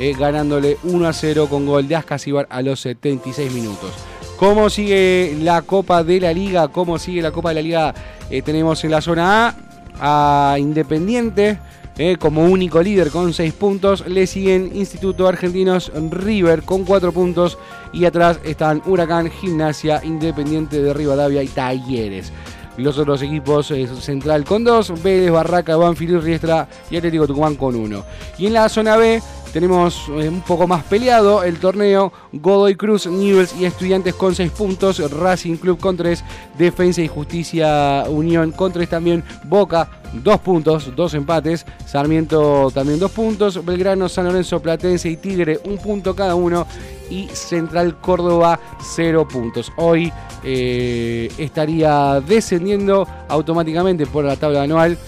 eh, 0.00 0.14
ganándole 0.18 0.76
1 0.82 1.12
0 1.12 1.46
con 1.48 1.66
gol 1.66 1.86
de 1.86 1.94
Ascasibar 1.94 2.48
a 2.50 2.62
los 2.62 2.80
76 2.80 3.52
minutos. 3.52 3.92
¿Cómo 4.38 4.68
sigue 4.68 5.36
la 5.40 5.62
Copa 5.62 6.02
de 6.02 6.20
la 6.20 6.32
Liga? 6.32 6.68
¿Cómo 6.68 6.98
sigue 6.98 7.22
la 7.22 7.30
Copa 7.30 7.50
de 7.50 7.54
la 7.54 7.62
Liga? 7.62 7.94
Eh, 8.28 8.42
tenemos 8.42 8.82
en 8.84 8.90
la 8.90 9.00
zona 9.00 9.48
A 9.48 9.54
a 9.98 10.58
Independiente 10.58 11.58
eh, 11.98 12.16
como 12.18 12.44
único 12.44 12.82
líder 12.82 13.10
con 13.10 13.32
6 13.32 13.52
puntos. 13.54 14.06
Le 14.06 14.26
siguen 14.26 14.70
Instituto 14.74 15.28
Argentinos 15.28 15.92
River 16.10 16.62
con 16.62 16.84
4 16.84 17.12
puntos. 17.12 17.58
Y 17.92 18.04
atrás 18.04 18.38
están 18.44 18.82
Huracán, 18.86 19.30
Gimnasia, 19.30 20.00
Independiente 20.04 20.82
de 20.82 20.92
Rivadavia 20.92 21.42
y 21.42 21.48
Talleres. 21.48 22.32
Los 22.76 22.98
otros 22.98 23.22
equipos 23.22 23.70
es 23.70 23.88
Central 24.04 24.44
con 24.44 24.62
2, 24.62 25.02
Vélez, 25.02 25.30
Barraca, 25.30 25.76
Banfield, 25.76 26.22
Riestra 26.22 26.68
y 26.90 26.96
Atlético 26.96 27.26
Tucumán 27.26 27.56
con 27.56 27.74
1. 27.74 28.04
Y 28.38 28.46
en 28.46 28.52
la 28.52 28.68
zona 28.68 28.96
B 28.96 29.22
tenemos 29.52 30.08
eh, 30.08 30.28
un 30.28 30.40
poco 30.42 30.66
más 30.66 30.84
peleado 30.84 31.42
el 31.42 31.58
torneo 31.58 32.12
Godoy 32.32 32.74
Cruz, 32.74 33.06
Newells 33.06 33.54
y 33.58 33.64
Estudiantes 33.64 34.14
con 34.14 34.34
6 34.34 34.50
puntos, 34.52 35.10
Racing 35.10 35.56
Club 35.56 35.78
con 35.78 35.96
3, 35.96 36.22
Defensa 36.58 37.02
y 37.02 37.08
Justicia 37.08 38.04
Unión 38.08 38.52
con 38.52 38.72
3 38.72 38.88
también, 38.88 39.24
Boca 39.44 39.88
2 40.12 40.40
puntos, 40.40 40.92
2 40.94 41.14
empates, 41.14 41.66
Sarmiento 41.86 42.70
también 42.72 42.98
2 42.98 43.10
puntos, 43.10 43.64
Belgrano, 43.64 44.08
San 44.08 44.26
Lorenzo, 44.26 44.60
Platense 44.60 45.08
y 45.08 45.16
Tigre 45.16 45.60
1 45.64 45.76
punto 45.76 46.14
cada 46.14 46.34
uno 46.34 46.66
y 47.10 47.28
Central 47.28 48.00
Córdoba 48.00 48.58
0 48.94 49.28
puntos. 49.28 49.72
Hoy 49.76 50.12
eh, 50.42 51.30
estaría 51.38 52.20
descendiendo 52.20 53.06
automáticamente 53.28 54.06
por 54.06 54.24
la 54.24 54.36
tabla 54.36 54.62
anual 54.62 54.98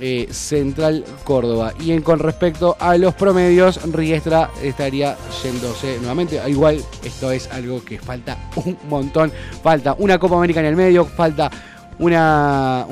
eh, 0.00 0.28
Central 0.30 1.04
Córdoba. 1.24 1.72
Y 1.80 1.92
en, 1.92 2.02
con 2.02 2.18
respecto 2.18 2.76
a 2.78 2.96
los 2.96 3.14
promedios, 3.14 3.80
Riestra 3.92 4.50
estaría 4.62 5.16
yéndose 5.42 5.98
nuevamente. 5.98 6.40
Igual 6.48 6.82
esto 7.02 7.30
es 7.30 7.50
algo 7.50 7.84
que 7.84 7.98
falta 7.98 8.36
un 8.56 8.76
montón. 8.88 9.32
Falta 9.62 9.96
una 9.98 10.18
Copa 10.18 10.36
América 10.36 10.60
en 10.60 10.66
el 10.66 10.76
medio, 10.76 11.04
falta 11.04 11.50
una, 11.98 12.86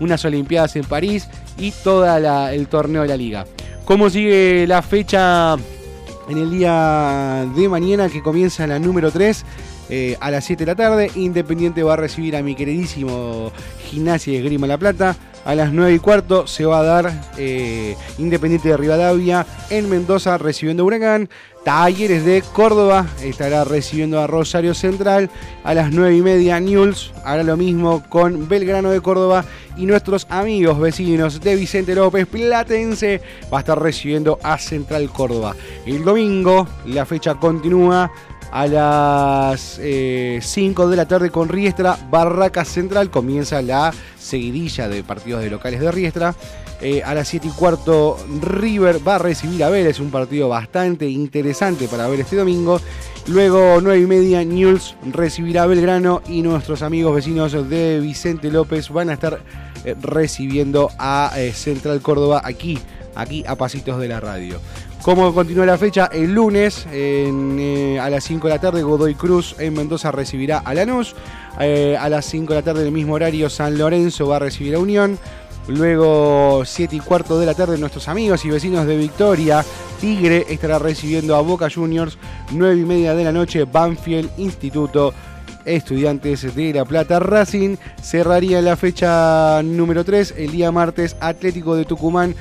unas 0.00 0.24
Olimpiadas 0.24 0.76
en 0.76 0.84
París 0.84 1.28
y 1.56 1.70
todo 1.70 2.06
el 2.48 2.66
torneo 2.68 3.02
de 3.02 3.08
la 3.08 3.16
liga. 3.16 3.46
¿Cómo 3.84 4.10
sigue 4.10 4.66
la 4.66 4.82
fecha 4.82 5.56
en 6.28 6.38
el 6.38 6.50
día 6.50 7.46
de 7.54 7.68
mañana 7.68 8.08
que 8.08 8.22
comienza 8.22 8.66
la 8.66 8.78
número 8.78 9.10
3? 9.10 9.44
Eh, 9.94 10.16
a 10.20 10.30
las 10.30 10.46
7 10.46 10.64
de 10.64 10.70
la 10.70 10.74
tarde, 10.74 11.10
Independiente 11.16 11.82
va 11.82 11.92
a 11.92 11.96
recibir 11.96 12.34
a 12.34 12.42
mi 12.42 12.54
queridísimo 12.54 13.52
Gimnasia 13.90 14.32
de 14.32 14.40
Grima 14.40 14.66
La 14.66 14.78
Plata. 14.78 15.14
A 15.44 15.54
las 15.54 15.70
9 15.70 15.92
y 15.92 15.98
cuarto 15.98 16.46
se 16.46 16.64
va 16.64 16.78
a 16.78 16.82
dar 16.82 17.12
eh, 17.36 17.94
Independiente 18.16 18.70
de 18.70 18.78
Rivadavia 18.78 19.44
en 19.68 19.90
Mendoza 19.90 20.38
recibiendo 20.38 20.86
Huracán. 20.86 21.28
Talleres 21.62 22.24
de 22.24 22.42
Córdoba 22.54 23.06
estará 23.22 23.64
recibiendo 23.64 24.18
a 24.18 24.26
Rosario 24.26 24.72
Central. 24.72 25.28
A 25.62 25.74
las 25.74 25.92
9 25.92 26.16
y 26.16 26.22
media 26.22 26.58
Newells 26.58 27.12
hará 27.22 27.42
lo 27.42 27.58
mismo 27.58 28.02
con 28.08 28.48
Belgrano 28.48 28.90
de 28.90 29.02
Córdoba. 29.02 29.44
Y 29.76 29.84
nuestros 29.84 30.26
amigos 30.30 30.80
vecinos 30.80 31.40
de 31.40 31.54
Vicente 31.54 31.94
López 31.94 32.26
Platense 32.26 33.20
va 33.52 33.58
a 33.58 33.60
estar 33.60 33.78
recibiendo 33.78 34.38
a 34.42 34.56
Central 34.56 35.10
Córdoba. 35.10 35.54
El 35.84 36.02
domingo 36.02 36.66
la 36.86 37.04
fecha 37.04 37.34
continúa 37.34 38.10
a 38.52 38.66
las 38.66 39.80
5 39.80 39.82
eh, 39.82 40.40
de 40.90 40.96
la 40.96 41.08
tarde 41.08 41.30
con 41.30 41.48
Riestra, 41.48 41.98
Barraca 42.10 42.64
Central. 42.64 43.10
Comienza 43.10 43.62
la 43.62 43.92
seguidilla 44.18 44.88
de 44.88 45.02
partidos 45.02 45.42
de 45.42 45.50
locales 45.50 45.80
de 45.80 45.90
Riestra. 45.90 46.34
Eh, 46.82 47.02
a 47.02 47.14
las 47.14 47.28
7 47.28 47.48
y 47.48 47.50
cuarto, 47.50 48.18
River 48.42 49.06
va 49.06 49.14
a 49.14 49.18
recibir 49.18 49.64
a 49.64 49.70
Vélez, 49.70 50.00
un 50.00 50.10
partido 50.10 50.48
bastante 50.48 51.08
interesante 51.08 51.88
para 51.88 52.08
ver 52.08 52.20
este 52.20 52.36
domingo. 52.36 52.80
Luego, 53.28 53.80
9 53.80 54.00
y 54.00 54.06
media, 54.06 54.44
Newell's 54.44 54.96
recibirá 55.10 55.62
a 55.62 55.66
Belgrano 55.66 56.22
y 56.28 56.42
nuestros 56.42 56.82
amigos 56.82 57.14
vecinos 57.14 57.52
de 57.70 58.00
Vicente 58.00 58.50
López 58.50 58.90
van 58.90 59.10
a 59.10 59.14
estar 59.14 59.40
eh, 59.84 59.94
recibiendo 60.00 60.90
a 60.98 61.32
Central 61.54 62.02
Córdoba 62.02 62.42
aquí, 62.44 62.78
aquí 63.14 63.44
a 63.46 63.54
pasitos 63.54 63.98
de 63.98 64.08
la 64.08 64.20
radio. 64.20 64.60
¿Cómo 65.02 65.34
continúa 65.34 65.66
la 65.66 65.78
fecha? 65.78 66.08
El 66.12 66.32
lunes 66.32 66.86
eh, 66.92 67.98
a 68.00 68.08
las 68.08 68.22
5 68.22 68.46
de 68.46 68.54
la 68.54 68.60
tarde 68.60 68.84
Godoy 68.84 69.16
Cruz 69.16 69.56
en 69.58 69.74
Mendoza 69.74 70.12
recibirá 70.12 70.58
a 70.58 70.74
Lanús. 70.74 71.16
Eh, 71.58 71.96
a 71.98 72.08
las 72.08 72.24
5 72.26 72.52
de 72.52 72.60
la 72.60 72.64
tarde 72.64 72.82
en 72.82 72.86
el 72.86 72.92
mismo 72.92 73.14
horario 73.14 73.50
San 73.50 73.76
Lorenzo 73.76 74.28
va 74.28 74.36
a 74.36 74.38
recibir 74.38 74.76
a 74.76 74.78
Unión. 74.78 75.18
Luego 75.66 76.62
7 76.64 76.94
y 76.94 77.00
cuarto 77.00 77.40
de 77.40 77.46
la 77.46 77.54
tarde 77.54 77.78
nuestros 77.78 78.06
amigos 78.06 78.44
y 78.44 78.50
vecinos 78.50 78.86
de 78.86 78.96
Victoria. 78.96 79.64
Tigre 80.00 80.46
estará 80.48 80.78
recibiendo 80.78 81.34
a 81.34 81.40
Boca 81.40 81.68
Juniors. 81.68 82.16
9 82.52 82.76
y 82.76 82.84
media 82.84 83.16
de 83.16 83.24
la 83.24 83.32
noche 83.32 83.64
Banfield 83.64 84.30
Instituto. 84.36 85.12
Estudiantes 85.64 86.54
de 86.54 86.72
La 86.72 86.84
Plata 86.84 87.18
Racing 87.18 87.76
cerraría 88.00 88.62
la 88.62 88.76
fecha 88.76 89.62
número 89.64 90.04
3 90.04 90.34
el 90.38 90.50
día 90.52 90.72
martes 90.72 91.16
Atlético 91.20 91.76
de 91.76 91.84
Tucumán 91.84 92.34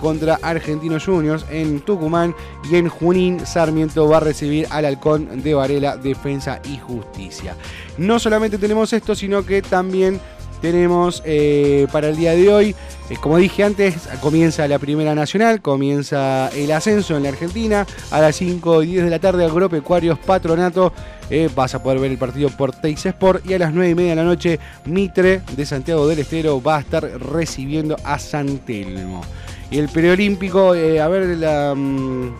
contra 0.00 0.38
Argentinos 0.42 1.04
Juniors 1.04 1.44
en 1.50 1.80
Tucumán 1.80 2.34
y 2.70 2.76
en 2.76 2.88
Junín 2.88 3.44
Sarmiento 3.44 4.08
va 4.08 4.18
a 4.18 4.20
recibir 4.20 4.66
al 4.70 4.84
Halcón 4.84 5.42
de 5.42 5.54
Varela 5.54 5.96
Defensa 5.96 6.60
y 6.64 6.78
Justicia. 6.78 7.54
No 7.98 8.18
solamente 8.18 8.58
tenemos 8.58 8.92
esto, 8.92 9.14
sino 9.14 9.44
que 9.44 9.60
también 9.60 10.20
tenemos 10.60 11.22
eh, 11.24 11.86
para 11.92 12.08
el 12.08 12.16
día 12.16 12.32
de 12.32 12.52
hoy, 12.52 12.74
eh, 13.10 13.16
como 13.20 13.38
dije 13.38 13.62
antes, 13.62 14.08
comienza 14.20 14.66
la 14.66 14.78
Primera 14.78 15.14
Nacional, 15.14 15.62
comienza 15.62 16.48
el 16.48 16.72
ascenso 16.72 17.16
en 17.16 17.22
la 17.22 17.28
Argentina. 17.30 17.86
A 18.10 18.20
las 18.20 18.36
5 18.36 18.82
y 18.82 18.86
10 18.86 19.04
de 19.04 19.10
la 19.10 19.18
tarde, 19.18 19.44
Agropecuarios 19.44 20.18
Patronato. 20.18 20.92
Eh, 21.30 21.48
vas 21.54 21.74
a 21.74 21.82
poder 21.82 22.00
ver 22.00 22.10
el 22.10 22.18
partido 22.18 22.48
por 22.50 22.72
Teis 22.72 23.04
Sport. 23.06 23.48
Y 23.48 23.54
a 23.54 23.58
las 23.58 23.72
9 23.72 23.90
y 23.90 23.94
media 23.94 24.10
de 24.10 24.16
la 24.16 24.24
noche, 24.24 24.58
Mitre 24.84 25.42
de 25.56 25.66
Santiago 25.66 26.06
del 26.08 26.18
Estero 26.18 26.60
va 26.62 26.76
a 26.76 26.80
estar 26.80 27.04
recibiendo 27.04 27.96
a 28.04 28.18
San 28.18 28.58
Telmo. 28.58 29.22
Y 29.70 29.78
el 29.78 29.88
preolímpico, 29.88 30.74
eh, 30.74 31.00
a 31.00 31.08
ver, 31.08 31.36
la, 31.36 31.74
mm, 31.74 32.32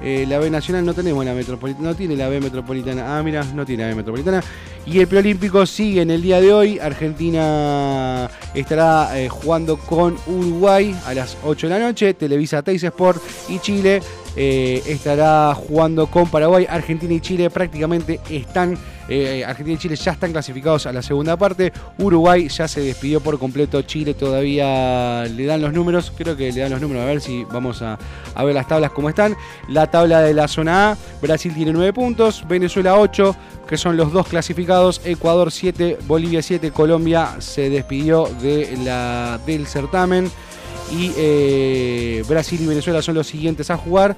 eh, 0.00 0.24
la 0.28 0.38
B 0.38 0.48
Nacional 0.48 0.84
no 0.84 0.94
tenemos 0.94 1.24
la 1.24 1.34
metropolitana, 1.34 1.88
no 1.88 1.94
tiene 1.96 2.16
la 2.16 2.28
B 2.28 2.40
metropolitana. 2.40 3.18
Ah, 3.18 3.22
mira, 3.22 3.44
no 3.54 3.66
tiene 3.66 3.82
la 3.82 3.88
B 3.88 3.96
metropolitana. 3.96 4.42
Y 4.86 5.00
el 5.00 5.06
preolímpico 5.08 5.64
sigue 5.66 6.02
en 6.02 6.10
el 6.10 6.22
día 6.22 6.40
de 6.40 6.52
hoy. 6.52 6.78
Argentina 6.78 8.30
estará 8.54 9.18
eh, 9.18 9.28
jugando 9.28 9.76
con 9.76 10.16
Uruguay 10.26 10.94
a 11.06 11.14
las 11.14 11.36
8 11.44 11.68
de 11.68 11.72
la 11.72 11.78
noche. 11.80 12.14
Televisa 12.14 12.62
Teis 12.62 12.82
Sport 12.84 13.22
y 13.48 13.58
Chile 13.58 14.02
estará 14.34 15.54
jugando 15.54 16.06
con 16.06 16.28
Paraguay. 16.28 16.66
Argentina 16.68 17.12
y 17.12 17.20
Chile 17.20 17.50
prácticamente 17.50 18.20
están 18.30 18.78
eh, 19.08 19.44
Argentina 19.44 19.74
y 19.74 19.78
Chile 19.78 19.96
ya 19.96 20.12
están 20.12 20.32
clasificados 20.32 20.86
a 20.86 20.92
la 20.92 21.02
segunda 21.02 21.36
parte. 21.36 21.72
Uruguay 21.98 22.48
ya 22.48 22.68
se 22.68 22.80
despidió 22.80 23.20
por 23.20 23.38
completo. 23.38 23.82
Chile 23.82 24.14
todavía 24.14 25.24
le 25.24 25.44
dan 25.46 25.60
los 25.60 25.72
números. 25.72 26.12
Creo 26.16 26.36
que 26.36 26.52
le 26.52 26.60
dan 26.60 26.70
los 26.70 26.80
números. 26.80 27.02
A 27.02 27.06
ver 27.06 27.20
si 27.20 27.44
vamos 27.44 27.82
a, 27.82 27.98
ver 28.42 28.54
las 28.54 28.68
tablas 28.68 28.92
como 28.92 29.08
están. 29.08 29.36
La 29.68 29.90
tabla 29.90 30.20
de 30.20 30.34
la 30.34 30.48
zona 30.48 30.92
A. 30.92 30.96
Brasil 31.20 31.52
tiene 31.54 31.72
9 31.72 31.92
puntos. 31.92 32.44
Venezuela 32.48 32.98
8 32.98 33.36
que 33.66 33.78
son 33.78 33.96
los 33.96 34.12
dos 34.12 34.28
clasificados. 34.28 35.00
Ecuador 35.04 35.50
7, 35.50 35.98
Bolivia 36.06 36.42
7, 36.42 36.72
Colombia 36.72 37.36
se 37.38 37.70
despidió 37.70 38.28
de 38.42 38.76
la, 38.84 39.40
del 39.46 39.66
certamen. 39.66 40.30
Y 40.90 41.12
eh, 41.16 42.22
Brasil 42.28 42.60
y 42.60 42.66
Venezuela 42.66 43.00
son 43.00 43.14
los 43.14 43.26
siguientes 43.26 43.70
a 43.70 43.78
jugar. 43.78 44.14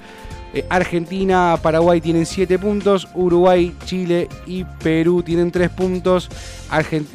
Eh, 0.55 0.65
Argentina, 0.69 1.59
Paraguay 1.61 1.99
tienen 1.99 2.25
7 2.25 2.57
puntos, 2.57 3.09
Uruguay, 3.13 3.75
Chile 3.83 4.29
y 4.47 4.63
Perú 4.63 5.21
tienen 5.21 5.51
3 5.51 5.69
puntos. 5.69 6.29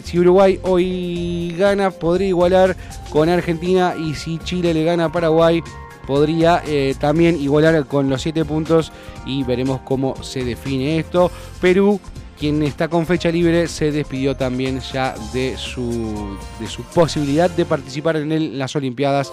si 0.04 0.18
Uruguay 0.18 0.60
hoy 0.62 1.56
gana, 1.58 1.90
podría 1.90 2.28
igualar 2.28 2.76
con 3.08 3.30
Argentina 3.30 3.94
y 3.98 4.14
si 4.14 4.36
Chile 4.38 4.74
le 4.74 4.84
gana 4.84 5.06
a 5.06 5.12
Paraguay, 5.12 5.62
podría 6.06 6.62
eh, 6.66 6.94
también 7.00 7.40
igualar 7.40 7.86
con 7.86 8.10
los 8.10 8.20
7 8.20 8.44
puntos 8.44 8.92
y 9.24 9.42
veremos 9.42 9.80
cómo 9.86 10.22
se 10.22 10.44
define 10.44 10.98
esto. 10.98 11.30
Perú 11.62 11.98
quien 12.40 12.62
está 12.62 12.88
con 12.88 13.04
fecha 13.04 13.30
libre 13.30 13.68
se 13.68 13.92
despidió 13.92 14.34
también 14.34 14.80
ya 14.80 15.14
de 15.34 15.58
su, 15.58 16.38
de 16.58 16.66
su 16.66 16.82
posibilidad 16.84 17.50
de 17.50 17.66
participar 17.66 18.16
en 18.16 18.58
las 18.58 18.74
Olimpiadas 18.74 19.30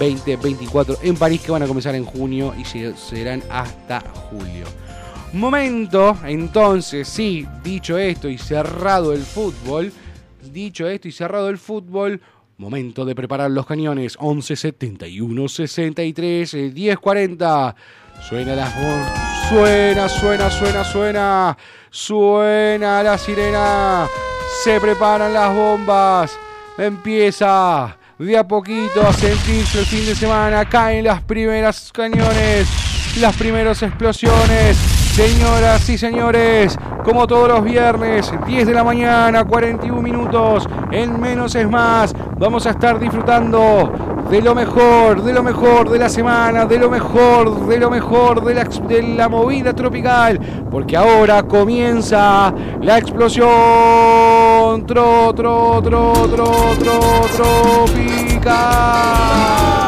2024 0.00 1.00
en 1.02 1.16
París 1.16 1.42
que 1.42 1.52
van 1.52 1.62
a 1.62 1.66
comenzar 1.66 1.94
en 1.94 2.06
junio 2.06 2.54
y 2.58 2.64
serán 2.64 3.42
hasta 3.50 4.00
julio. 4.00 4.64
Momento, 5.34 6.16
entonces, 6.24 7.06
sí, 7.06 7.46
dicho 7.62 7.98
esto 7.98 8.30
y 8.30 8.38
cerrado 8.38 9.12
el 9.12 9.22
fútbol, 9.22 9.92
dicho 10.50 10.88
esto 10.88 11.08
y 11.08 11.12
cerrado 11.12 11.50
el 11.50 11.58
fútbol, 11.58 12.22
momento 12.56 13.04
de 13.04 13.14
preparar 13.14 13.50
los 13.50 13.66
cañones 13.66 14.16
11 14.18 14.56
71 14.56 15.48
63 15.48 16.72
10 16.72 16.98
40 16.98 17.76
Suena 18.22 18.56
las 18.56 18.74
Suena, 19.48 20.08
suena, 20.08 20.50
suena, 20.50 20.84
suena. 20.84 21.56
Suena 21.90 23.02
la 23.02 23.16
sirena. 23.16 24.08
Se 24.64 24.80
preparan 24.80 25.32
las 25.32 25.54
bombas. 25.54 26.36
Empieza 26.76 27.96
de 28.18 28.36
a 28.36 28.46
poquito 28.46 29.06
a 29.06 29.12
sentirse 29.12 29.80
el 29.80 29.86
fin 29.86 30.04
de 30.04 30.14
semana. 30.14 30.68
Caen 30.68 31.04
las 31.04 31.22
primeras 31.22 31.92
cañones. 31.92 32.66
Las 33.20 33.36
primeras 33.36 33.82
explosiones. 33.82 35.05
Señoras 35.16 35.88
y 35.88 35.96
señores, 35.96 36.78
como 37.02 37.26
todos 37.26 37.48
los 37.48 37.64
viernes, 37.64 38.30
10 38.46 38.66
de 38.66 38.74
la 38.74 38.84
mañana, 38.84 39.44
41 39.44 40.02
minutos, 40.02 40.68
en 40.92 41.18
menos 41.18 41.54
es 41.54 41.66
más, 41.66 42.14
vamos 42.38 42.66
a 42.66 42.72
estar 42.72 42.98
disfrutando 42.98 43.90
de 44.28 44.42
lo 44.42 44.54
mejor, 44.54 45.22
de 45.22 45.32
lo 45.32 45.42
mejor 45.42 45.88
de 45.88 46.00
la 46.00 46.10
semana, 46.10 46.66
de 46.66 46.78
lo 46.78 46.90
mejor, 46.90 47.66
de 47.66 47.78
lo 47.78 47.88
mejor 47.88 48.44
de 48.44 48.52
la, 48.56 48.64
de 48.64 49.02
la 49.02 49.30
movida 49.30 49.72
tropical, 49.72 50.38
porque 50.70 50.98
ahora 50.98 51.44
comienza 51.44 52.52
la 52.82 52.98
explosión 52.98 53.48
tro, 54.86 55.32
tro, 55.34 55.80
tro, 55.82 56.12
tro, 56.28 56.52
tro, 56.78 57.00
tropical. 58.36 59.85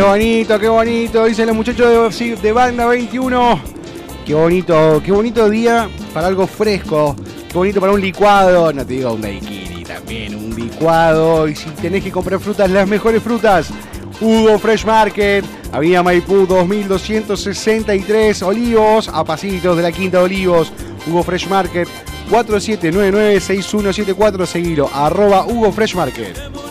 Bonito, 0.00 0.58
qué 0.58 0.68
bonito, 0.68 1.24
dicen 1.26 1.46
los 1.46 1.56
muchachos 1.56 2.18
de, 2.18 2.36
de 2.36 2.52
Banda 2.52 2.86
21. 2.86 3.60
Qué 4.24 4.34
bonito, 4.34 5.02
qué 5.04 5.12
bonito 5.12 5.50
día 5.50 5.90
para 6.14 6.28
algo 6.28 6.46
fresco. 6.46 7.14
Qué 7.48 7.58
bonito 7.58 7.78
para 7.80 7.92
un 7.92 8.00
licuado. 8.00 8.72
No 8.72 8.86
te 8.86 8.94
digo 8.94 9.12
un 9.12 9.20
daiquiri, 9.20 9.84
también 9.84 10.34
un 10.34 10.56
licuado. 10.56 11.46
Y 11.46 11.54
si 11.54 11.68
tenés 11.70 12.02
que 12.02 12.10
comprar 12.10 12.40
frutas, 12.40 12.70
las 12.70 12.88
mejores 12.88 13.22
frutas. 13.22 13.68
Hugo 14.20 14.58
Fresh 14.58 14.84
Market, 14.86 15.44
Avenida 15.72 16.02
Maipú 16.02 16.46
2263, 16.46 18.42
Olivos, 18.42 19.08
a 19.08 19.24
pasitos 19.24 19.76
de 19.76 19.82
la 19.82 19.90
Quinta 19.90 20.18
de 20.18 20.24
Olivos. 20.24 20.70
Hugo 21.06 21.22
Fresh 21.24 21.48
Market 21.48 21.88
4799-6174, 22.30 24.46
seguilo, 24.46 24.88
arroba 24.94 25.44
Hugo 25.44 25.72
Fresh 25.72 25.96
Market. 25.96 26.61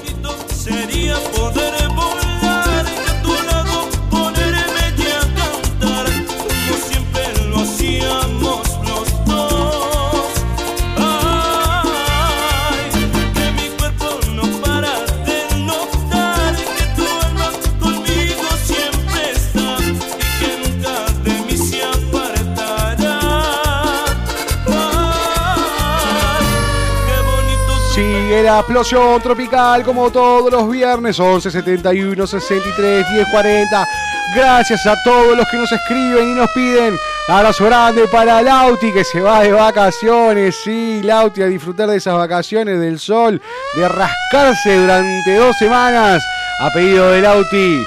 La 28.44 28.60
explosión 28.60 29.22
tropical 29.22 29.84
como 29.84 30.10
todos 30.12 30.52
los 30.52 30.70
viernes 30.70 31.20
11 31.20 31.52
71 31.52 32.28
63 32.28 33.06
10 33.14 33.28
40 33.30 33.88
gracias 34.36 34.86
a 34.88 34.96
todos 35.04 35.36
los 35.36 35.46
que 35.50 35.58
nos 35.58 35.72
escriben 35.72 36.30
y 36.30 36.34
nos 36.34 36.50
piden. 36.52 36.98
Abrazo 37.28 37.66
grande 37.66 38.08
para 38.08 38.42
Lauti 38.42 38.92
que 38.92 39.04
se 39.04 39.22
va 39.22 39.42
de 39.42 39.52
vacaciones. 39.52 40.56
Sí 40.64 41.02
Lauti 41.04 41.42
a 41.42 41.48
disfrutar 41.48 41.90
de 41.90 41.98
esas 41.98 42.16
vacaciones 42.16 42.80
del 42.80 43.00
sol 43.00 43.42
de 43.76 43.88
rascarse 43.88 44.78
durante 44.78 45.36
dos 45.36 45.56
semanas. 45.58 46.24
A 46.62 46.70
pedido 46.72 47.12
de 47.12 47.22
Lauti 47.22 47.86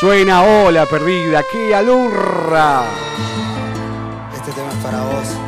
suena 0.00 0.42
ola 0.42 0.86
perdida 0.86 1.42
que 1.50 1.74
alurra. 1.74 2.84
Este 4.34 4.52
tema 4.52 4.68
es 4.70 4.84
para 4.84 5.02
vos 5.02 5.45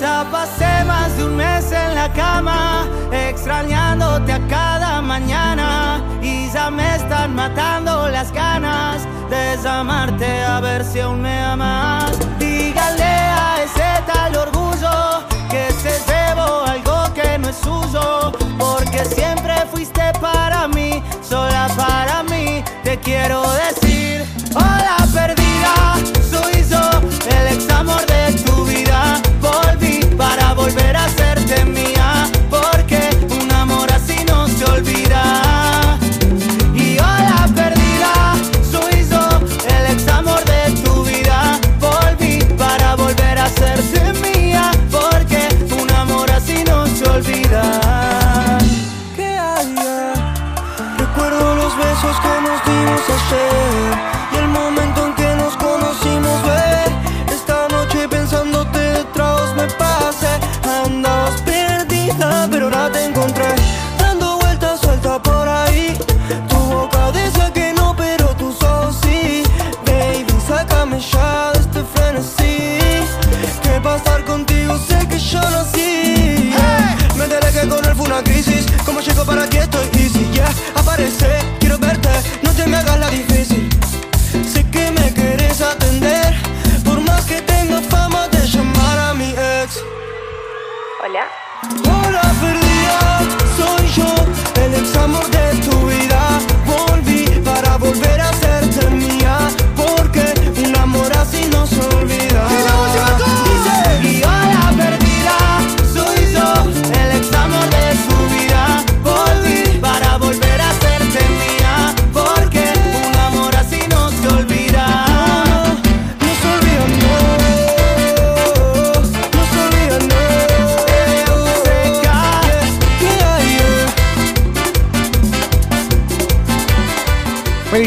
ya 0.00 0.26
pasé 0.30 0.84
más 0.84 1.14
de 1.16 1.24
un 1.24 1.36
mes 1.36 1.70
en 1.72 1.94
la 1.94 2.10
cama, 2.12 2.86
extrañándote 3.12 4.32
a 4.32 4.40
cada 4.48 5.02
mañana. 5.02 6.02
Y 6.22 6.50
ya 6.50 6.70
me 6.70 6.96
están 6.96 7.34
matando 7.34 8.08
las 8.08 8.32
ganas 8.32 9.06
de 9.28 9.58
llamarte 9.62 10.42
a 10.42 10.60
ver 10.60 10.84
si 10.84 11.00
aún 11.00 11.20
me 11.20 11.38
amas. 11.42 12.12
Dígale 12.38 13.02
a 13.02 13.62
ese 13.62 13.90
tal 14.10 14.36
orgullo 14.36 15.24
que 15.50 15.70
se 15.72 15.92
llevó 16.08 16.62
algo 16.64 17.12
que 17.14 17.38
no 17.38 17.48
es 17.50 17.56
suyo. 17.56 18.32
Porque 18.58 19.04
siempre 19.04 19.54
fuiste 19.70 20.12
para 20.20 20.66
mí, 20.68 21.02
sola 21.20 21.68
para 21.76 22.22
mí. 22.22 22.64
Te 22.84 22.98
quiero 22.98 23.42
decir, 23.52 23.89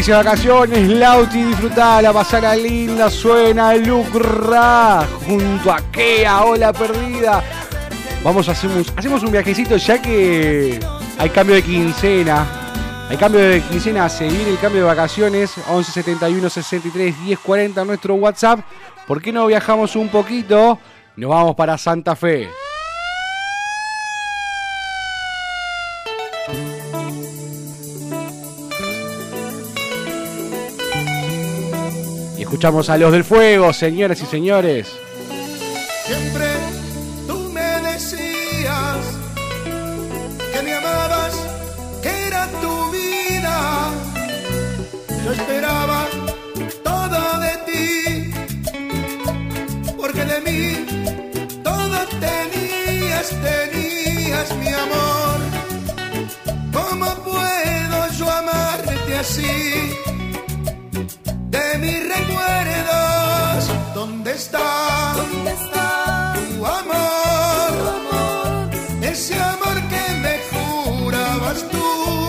Felices 0.03 0.25
vacaciones, 0.25 0.89
Lauti, 0.89 1.43
disfrutala, 1.43 2.11
pasala 2.11 2.57
linda, 2.57 3.09
suena 3.09 3.73
Lucra 3.73 5.07
junto 5.25 5.71
a 5.71 5.79
Kea, 5.93 6.43
hola 6.43 6.73
perdida. 6.73 7.41
Vamos 8.21 8.49
un, 8.49 8.85
hacemos 8.97 9.23
un 9.23 9.31
viajecito 9.31 9.77
ya 9.77 10.01
que 10.01 10.77
hay 11.17 11.29
cambio 11.29 11.55
de 11.55 11.63
quincena. 11.63 12.45
Hay 13.09 13.15
cambio 13.15 13.39
de 13.39 13.61
quincena, 13.61 14.09
se 14.09 14.27
viene 14.27 14.49
el 14.49 14.59
cambio 14.59 14.81
de 14.81 14.87
vacaciones, 14.87 15.53
11 15.69 15.91
71 15.93 16.49
63 16.49 17.23
10 17.23 17.39
40 17.39 17.85
nuestro 17.85 18.15
WhatsApp. 18.15 18.59
¿Por 19.07 19.21
qué 19.21 19.31
no 19.31 19.47
viajamos 19.47 19.95
un 19.95 20.09
poquito? 20.09 20.79
Nos 21.15 21.29
vamos 21.29 21.55
para 21.55 21.77
Santa 21.77 22.13
Fe. 22.17 22.49
Escuchamos 32.53 32.87
a 32.91 32.97
los 32.99 33.11
del 33.11 33.23
fuego, 33.23 33.73
señoras 33.73 34.21
y 34.21 34.27
señores. 34.27 34.87
Siempre 36.05 36.45
tú 37.27 37.49
me 37.51 37.81
decías 37.81 38.97
que 40.53 40.61
me 40.61 40.75
amabas, 40.75 41.33
que 42.03 42.27
era 42.27 42.47
tu 42.61 42.91
vida. 42.91 43.89
Yo 45.25 45.31
esperaba 45.31 46.05
todo 46.83 47.39
de 47.39 47.53
ti, 47.65 48.31
porque 49.97 50.23
de 50.23 50.41
mí 50.41 50.85
todo 51.63 52.05
tenías, 52.19 53.29
tenías 53.41 54.55
mi 54.57 54.67
amor. 54.67 55.39
¿Cómo 56.71 57.15
puedo 57.23 58.11
yo 58.11 58.29
amarte 58.29 59.17
así? 59.17 60.13
De 61.53 61.77
mis 61.77 61.99
recuerdos, 62.15 63.69
¿dónde 63.93 64.31
está? 64.31 65.13
¿Dónde 65.15 65.51
está 65.51 66.33
tu 66.33 66.65
amor, 66.65 67.71
tu 67.77 67.89
amor? 67.99 69.03
ese 69.03 69.35
amor 69.39 69.77
que 69.91 70.03
me 70.23 70.35
jurabas 70.51 71.59
tú. 71.69 72.22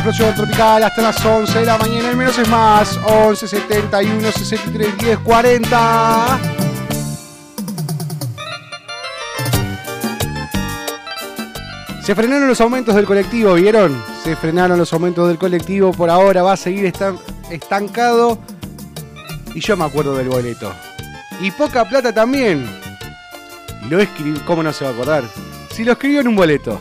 Explosión 0.00 0.34
tropical 0.34 0.82
hasta 0.82 1.02
las 1.02 1.24
11 1.24 1.58
de 1.60 1.66
la 1.66 1.78
mañana. 1.78 2.10
El 2.10 2.16
menos 2.16 2.38
es 2.38 2.48
más. 2.48 2.98
11 3.06 3.46
71 3.48 4.32
63 4.32 4.98
10 4.98 5.18
40. 5.18 6.40
Se 12.02 12.14
frenaron 12.14 12.48
los 12.48 12.60
aumentos 12.60 12.94
del 12.94 13.04
colectivo, 13.04 13.54
¿vieron? 13.54 14.02
Se 14.24 14.34
frenaron 14.34 14.78
los 14.78 14.92
aumentos 14.92 15.28
del 15.28 15.38
colectivo. 15.38 15.92
Por 15.92 16.10
ahora 16.10 16.42
va 16.42 16.52
a 16.54 16.56
seguir 16.56 16.86
estan- 16.86 17.18
estancado. 17.50 18.38
Y 19.54 19.60
yo 19.60 19.76
me 19.76 19.84
acuerdo 19.84 20.16
del 20.16 20.28
boleto. 20.28 20.72
Y 21.40 21.50
poca 21.50 21.84
plata 21.88 22.12
también. 22.12 22.66
Lo 23.88 24.00
escribí, 24.00 24.38
¿cómo 24.40 24.62
no 24.62 24.72
se 24.72 24.84
va 24.84 24.90
a 24.90 24.94
acordar? 24.94 25.24
Si 25.74 25.84
lo 25.84 25.92
escribió 25.92 26.20
en 26.20 26.28
un 26.28 26.36
boleto. 26.36 26.80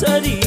Study. 0.00 0.39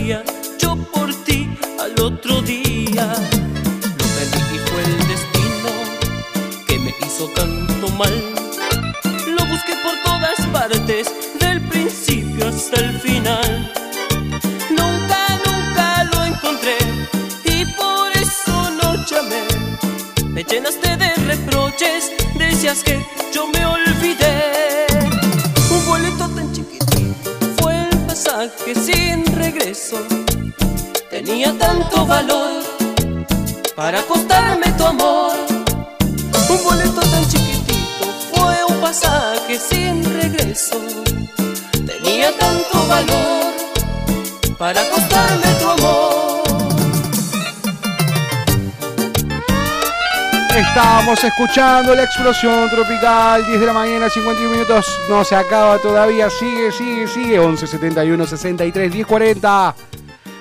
Estamos 51.13 51.31
escuchando 51.31 51.93
la 51.93 52.05
explosión 52.05 52.67
tropical, 52.71 53.45
10 53.45 53.59
de 53.59 53.65
la 53.67 53.73
mañana, 53.73 54.09
51 54.09 54.49
minutos. 54.49 54.99
No 55.07 55.23
se 55.23 55.35
acaba 55.35 55.77
todavía, 55.77 56.27
sigue, 56.27 56.71
sigue, 56.71 57.07
sigue. 57.07 57.37
11 57.37 57.67
71 57.67 58.25
63 58.25 58.91
10 58.91 59.05
40. 59.05 59.75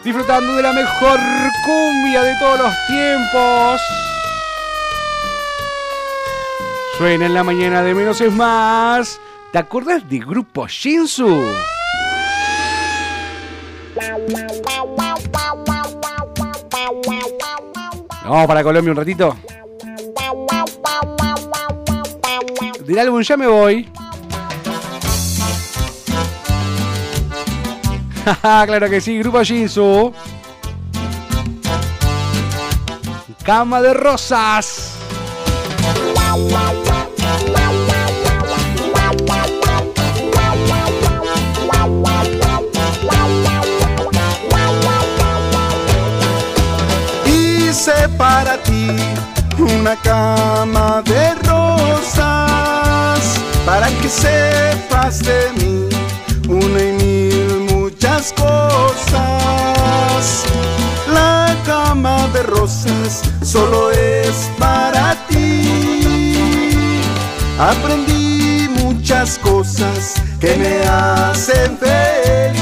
Disfrutando 0.03 0.57
de 0.57 0.63
la 0.63 0.73
mejor 0.73 1.21
cumbia 1.67 2.23
de 2.23 2.35
todos 2.39 2.59
los 2.61 2.75
tiempos. 2.87 3.81
Suena 6.97 7.27
en 7.27 7.35
la 7.35 7.45
mañana 7.45 7.83
de 7.83 7.95
menos 7.95 8.23
es 8.23 8.33
más. 8.33 9.21
¿Te 9.53 9.59
acuerdas 9.59 10.09
de 10.09 10.21
Grupo 10.21 10.67
Shinsu? 10.69 11.45
Vamos 18.25 18.47
para 18.47 18.63
Colombia 18.63 18.91
un 18.91 18.97
ratito. 18.97 19.37
Del 22.93 22.99
álbum 22.99 23.23
Ya 23.23 23.39
me 23.39 23.47
voy. 23.47 23.89
claro 28.43 28.91
que 28.91 29.01
sí, 29.01 29.19
Grupo 29.19 29.43
Shinsu. 29.43 30.13
Cama 33.45 33.81
de 33.81 33.95
rosas. 33.95 34.99
Hice 47.25 48.09
para 48.19 48.63
ti 48.63 48.87
una 49.57 49.97
cama 49.97 50.82
para 53.65 53.89
que 54.01 54.09
sepas 54.09 55.21
de 55.21 55.53
mí 55.59 55.89
una 56.49 56.81
y 56.81 56.93
mil 56.93 57.61
muchas 57.73 58.33
cosas. 58.33 59.23
La 61.13 61.55
cama 61.65 62.29
de 62.33 62.43
rosas 62.43 63.23
solo 63.43 63.91
es 63.91 64.51
para 64.59 65.15
ti. 65.29 67.01
Aprendí 67.59 68.69
muchas 68.83 69.39
cosas 69.39 70.15
que 70.41 70.57
me 70.57 70.83
hacen 70.89 71.79
feliz. 71.79 72.62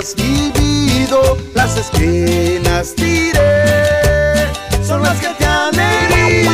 Has 0.00 0.14
vivido. 0.14 1.36
Las 1.54 1.76
espinas 1.76 2.94
tiré, 2.94 4.48
son 4.86 5.02
las 5.02 5.18
que 5.18 5.28
te 5.38 5.44
han 5.44 5.74
herido. 5.74 6.50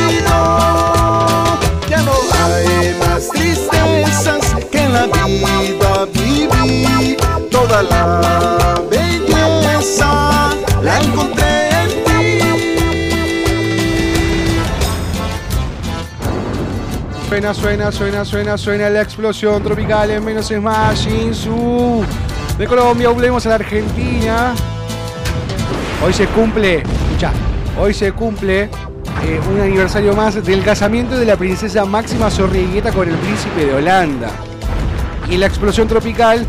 Ya 1.89 2.01
no 2.03 2.11
hay 2.33 2.93
más 2.99 3.29
tristezas 3.29 4.65
que 4.69 4.79
en 4.79 4.93
la 4.93 5.05
vida 5.05 6.05
viví. 6.13 7.17
Toda 7.49 7.83
la 7.83 8.81
belleza 8.89 10.49
la 10.83 10.99
encontré 10.99 11.69
en 11.69 11.89
ti. 12.03 12.39
Suena, 17.29 17.53
suena, 17.53 17.91
suena, 17.91 18.25
suena, 18.25 18.57
suena 18.57 18.89
la 18.89 19.01
explosión 19.01 19.63
tropical 19.63 20.11
en 20.11 20.25
menos 20.25 20.51
es 20.51 20.61
más, 20.61 20.99
Shinsu. 20.99 22.03
De 22.57 22.65
Colombia 22.65 23.09
volvemos 23.09 23.45
a 23.45 23.49
la 23.49 23.55
Argentina. 23.55 24.55
Hoy 26.03 26.11
se 26.11 26.25
cumple, 26.27 26.77
escucha, 26.77 27.31
hoy 27.79 27.93
se 27.93 28.11
cumple 28.13 28.63
eh, 28.63 29.39
un 29.51 29.61
aniversario 29.61 30.15
más 30.15 30.43
del 30.43 30.63
casamiento 30.63 31.19
de 31.19 31.25
la 31.25 31.35
princesa 31.35 31.85
Máxima 31.85 32.31
Zorrigueta 32.31 32.91
con 32.91 33.07
el 33.07 33.15
príncipe 33.15 33.63
de 33.63 33.75
Holanda. 33.75 34.31
Y 35.29 35.35
en 35.35 35.41
la 35.41 35.45
explosión 35.45 35.87
tropical 35.87 36.43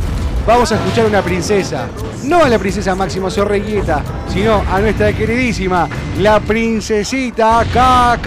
vamos 0.47 0.73
a 0.73 0.77
escuchar 0.77 1.05
a 1.05 1.09
una 1.09 1.21
princesa. 1.21 1.89
No 2.25 2.43
a 2.43 2.49
la 2.49 2.59
princesa 2.59 2.95
Máxima 2.95 3.31
Zorrigueta, 3.31 4.03
sino 4.33 4.63
a 4.71 4.81
nuestra 4.81 5.13
queridísima, 5.13 5.87
la 6.19 6.41
princesita 6.41 7.67
K 7.71 8.19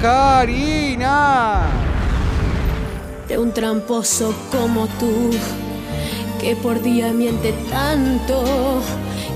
Karina. 0.00 1.60
de 3.28 3.38
un 3.38 3.52
tramposo 3.52 4.34
como 4.50 4.88
tú, 4.98 5.30
que 6.42 6.56
por 6.56 6.82
día 6.82 7.12
miente 7.12 7.54
tanto, 7.70 8.42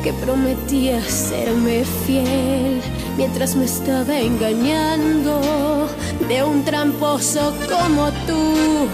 que 0.02 0.12
prometía 0.12 1.00
serme 1.02 1.84
fiel 2.04 2.82
mientras 3.16 3.54
me 3.54 3.64
estaba 3.64 4.18
engañando, 4.18 5.88
de 6.28 6.42
un 6.42 6.64
tramposo 6.64 7.54
como 7.68 8.10
tú, 8.26 8.88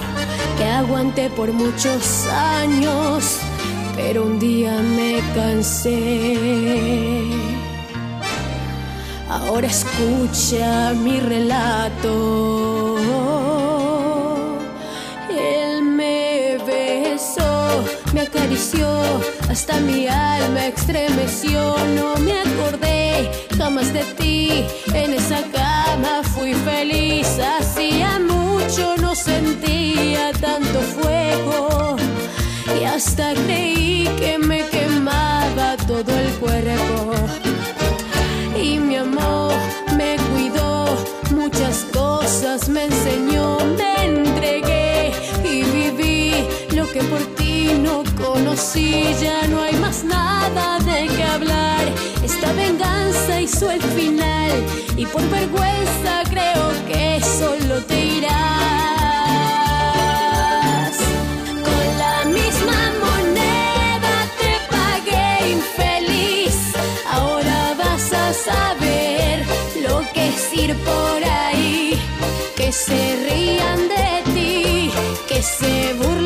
que 0.59 0.65
aguanté 0.65 1.31
por 1.31 1.55
muchos 1.55 2.27
años, 2.27 3.39
pero 3.97 4.25
un 4.25 4.39
día 4.39 4.79
me 4.83 5.23
cansé. 5.35 6.37
Ahora 9.31 9.69
escucha 9.69 10.93
mi 10.93 11.19
relato. 11.19 12.93
Hasta 19.49 19.81
mi 19.81 20.07
alma 20.09 20.67
estremeció. 20.67 21.75
No 21.95 22.17
me 22.17 22.41
acordé 22.41 23.31
jamás 23.57 23.93
de 23.93 24.05
ti, 24.19 24.65
en 24.93 25.15
esa 25.15 25.41
cama 25.51 26.23
fui 26.35 26.53
feliz. 26.53 27.39
Hacía 27.39 28.19
mucho 28.19 28.95
no 28.99 29.15
sentía 29.15 30.33
tanto 30.33 30.81
fuego 30.81 31.97
y 32.79 32.85
hasta 32.85 33.33
creí 33.47 34.07
que 34.19 34.39
me 34.39 34.67
quemaba 34.69 35.77
todo 35.87 36.13
el 36.19 36.31
cuerpo 36.35 37.15
y 38.63 38.79
mi 38.79 38.97
amor 38.97 39.55
me 39.97 40.17
cuidó, 40.31 40.95
muchas 41.31 41.87
cosas 41.93 42.69
me 42.69 42.85
enseñó, 42.85 43.59
me 43.79 44.05
entregué 44.05 45.13
y 45.43 45.63
viví 45.65 46.47
lo 46.77 46.87
que 46.93 47.03
por 47.05 47.23
ti 47.37 47.42
no 47.83 48.05
conocí, 48.17 49.15
ya 49.21 49.47
no 49.49 49.61
hay 49.61 49.75
más 49.77 50.05
nada 50.05 50.79
de 50.81 51.09
qué 51.09 51.25
hablar, 51.25 51.85
esta 52.25 52.53
venganza 52.53 53.41
hizo 53.41 53.71
el 53.71 53.83
final 53.83 54.51
y 54.97 55.07
por 55.07 55.23
vergüenza 55.29 56.23
creo 56.31 56.71
que 56.89 57.21
solo 57.39 57.83
te 57.85 58.05
irás. 58.19 58.33
Con 61.67 61.99
la 61.99 62.25
misma 62.39 62.81
moneda 63.07 64.15
te 64.41 64.53
pagué 64.75 65.51
infeliz. 65.59 66.57
Ahora 67.11 67.75
vas 67.79 68.13
a 68.13 68.33
saber 68.33 69.45
lo 69.87 69.97
que 70.13 70.29
es 70.29 70.53
ir 70.55 70.77
por 70.77 71.25
ahí. 71.25 71.99
Que 72.57 72.71
se 72.71 73.17
rían 73.29 73.81
de 73.89 74.23
ti, 74.35 74.91
que 75.29 75.43
se 75.43 75.95
burlen 75.95 76.22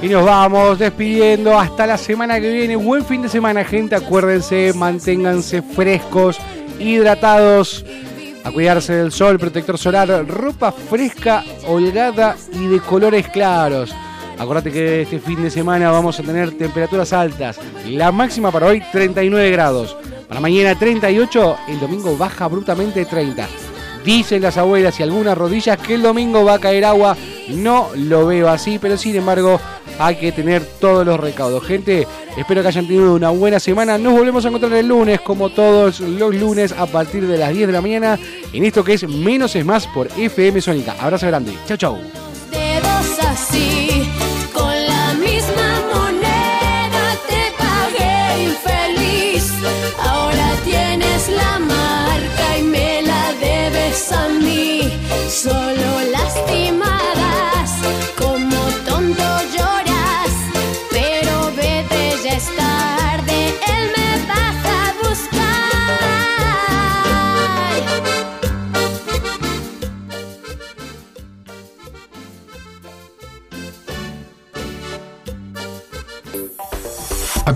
Y 0.00 0.08
nos 0.08 0.24
vamos 0.24 0.78
despidiendo 0.78 1.58
hasta 1.58 1.84
la 1.84 1.98
semana 1.98 2.40
que 2.40 2.52
viene. 2.52 2.76
Buen 2.76 3.04
fin 3.04 3.20
de 3.20 3.28
semana, 3.28 3.64
gente. 3.64 3.96
Acuérdense, 3.96 4.72
manténganse 4.72 5.60
frescos, 5.60 6.38
hidratados. 6.78 7.84
A 8.44 8.52
cuidarse 8.52 8.94
del 8.94 9.10
sol, 9.10 9.38
protector 9.38 9.76
solar, 9.76 10.24
ropa 10.26 10.70
fresca, 10.70 11.44
holgada 11.66 12.36
y 12.52 12.68
de 12.68 12.78
colores 12.80 13.28
claros. 13.28 13.92
Acordate 14.38 14.70
que 14.70 15.02
este 15.02 15.18
fin 15.18 15.42
de 15.42 15.50
semana 15.50 15.90
vamos 15.90 16.18
a 16.20 16.22
tener 16.22 16.56
temperaturas 16.56 17.12
altas. 17.12 17.58
La 17.86 18.12
máxima 18.12 18.52
para 18.52 18.66
hoy 18.68 18.80
39 18.92 19.50
grados. 19.50 19.96
Para 20.28 20.40
mañana 20.40 20.78
38, 20.78 21.56
el 21.68 21.80
domingo 21.80 22.16
baja 22.16 22.44
abruptamente 22.44 23.04
30. 23.04 23.48
Dicen 24.04 24.42
las 24.42 24.56
abuelas 24.56 24.98
y 25.00 25.02
algunas 25.02 25.36
rodillas 25.36 25.76
que 25.76 25.94
el 25.94 26.02
domingo 26.02 26.44
va 26.44 26.54
a 26.54 26.60
caer 26.60 26.84
agua. 26.84 27.16
No 27.48 27.88
lo 27.96 28.26
veo 28.26 28.48
así, 28.48 28.78
pero 28.78 28.96
sin 28.96 29.16
embargo 29.16 29.60
hay 29.98 30.16
que 30.16 30.32
tener 30.32 30.64
todos 30.80 31.04
los 31.04 31.18
recaudos. 31.18 31.64
Gente, 31.64 32.06
espero 32.36 32.62
que 32.62 32.68
hayan 32.68 32.86
tenido 32.86 33.14
una 33.14 33.30
buena 33.30 33.60
semana. 33.60 33.98
Nos 33.98 34.12
volvemos 34.12 34.44
a 34.44 34.48
encontrar 34.48 34.72
el 34.72 34.88
lunes, 34.88 35.20
como 35.20 35.50
todos 35.50 36.00
los 36.00 36.34
lunes, 36.34 36.72
a 36.72 36.86
partir 36.86 37.26
de 37.26 37.38
las 37.38 37.52
10 37.52 37.66
de 37.66 37.72
la 37.72 37.80
mañana, 37.80 38.18
en 38.52 38.64
esto 38.64 38.84
que 38.84 38.94
es 38.94 39.08
Menos 39.08 39.56
es 39.56 39.64
Más 39.64 39.86
por 39.88 40.08
FM 40.16 40.60
Sónica. 40.60 40.94
Abrazo 41.00 41.26
grande. 41.26 41.52
Chau, 41.66 41.76
chau. 41.76 41.98
Ahora 50.00 50.52
tienes 50.64 51.28
la 51.28 51.58
marca 51.58 52.58
y 52.58 52.62
me 52.62 53.02
la 53.02 53.32
debes 53.40 54.12
a 54.12 54.28
mí. 54.28 54.92
Solo 55.28 55.77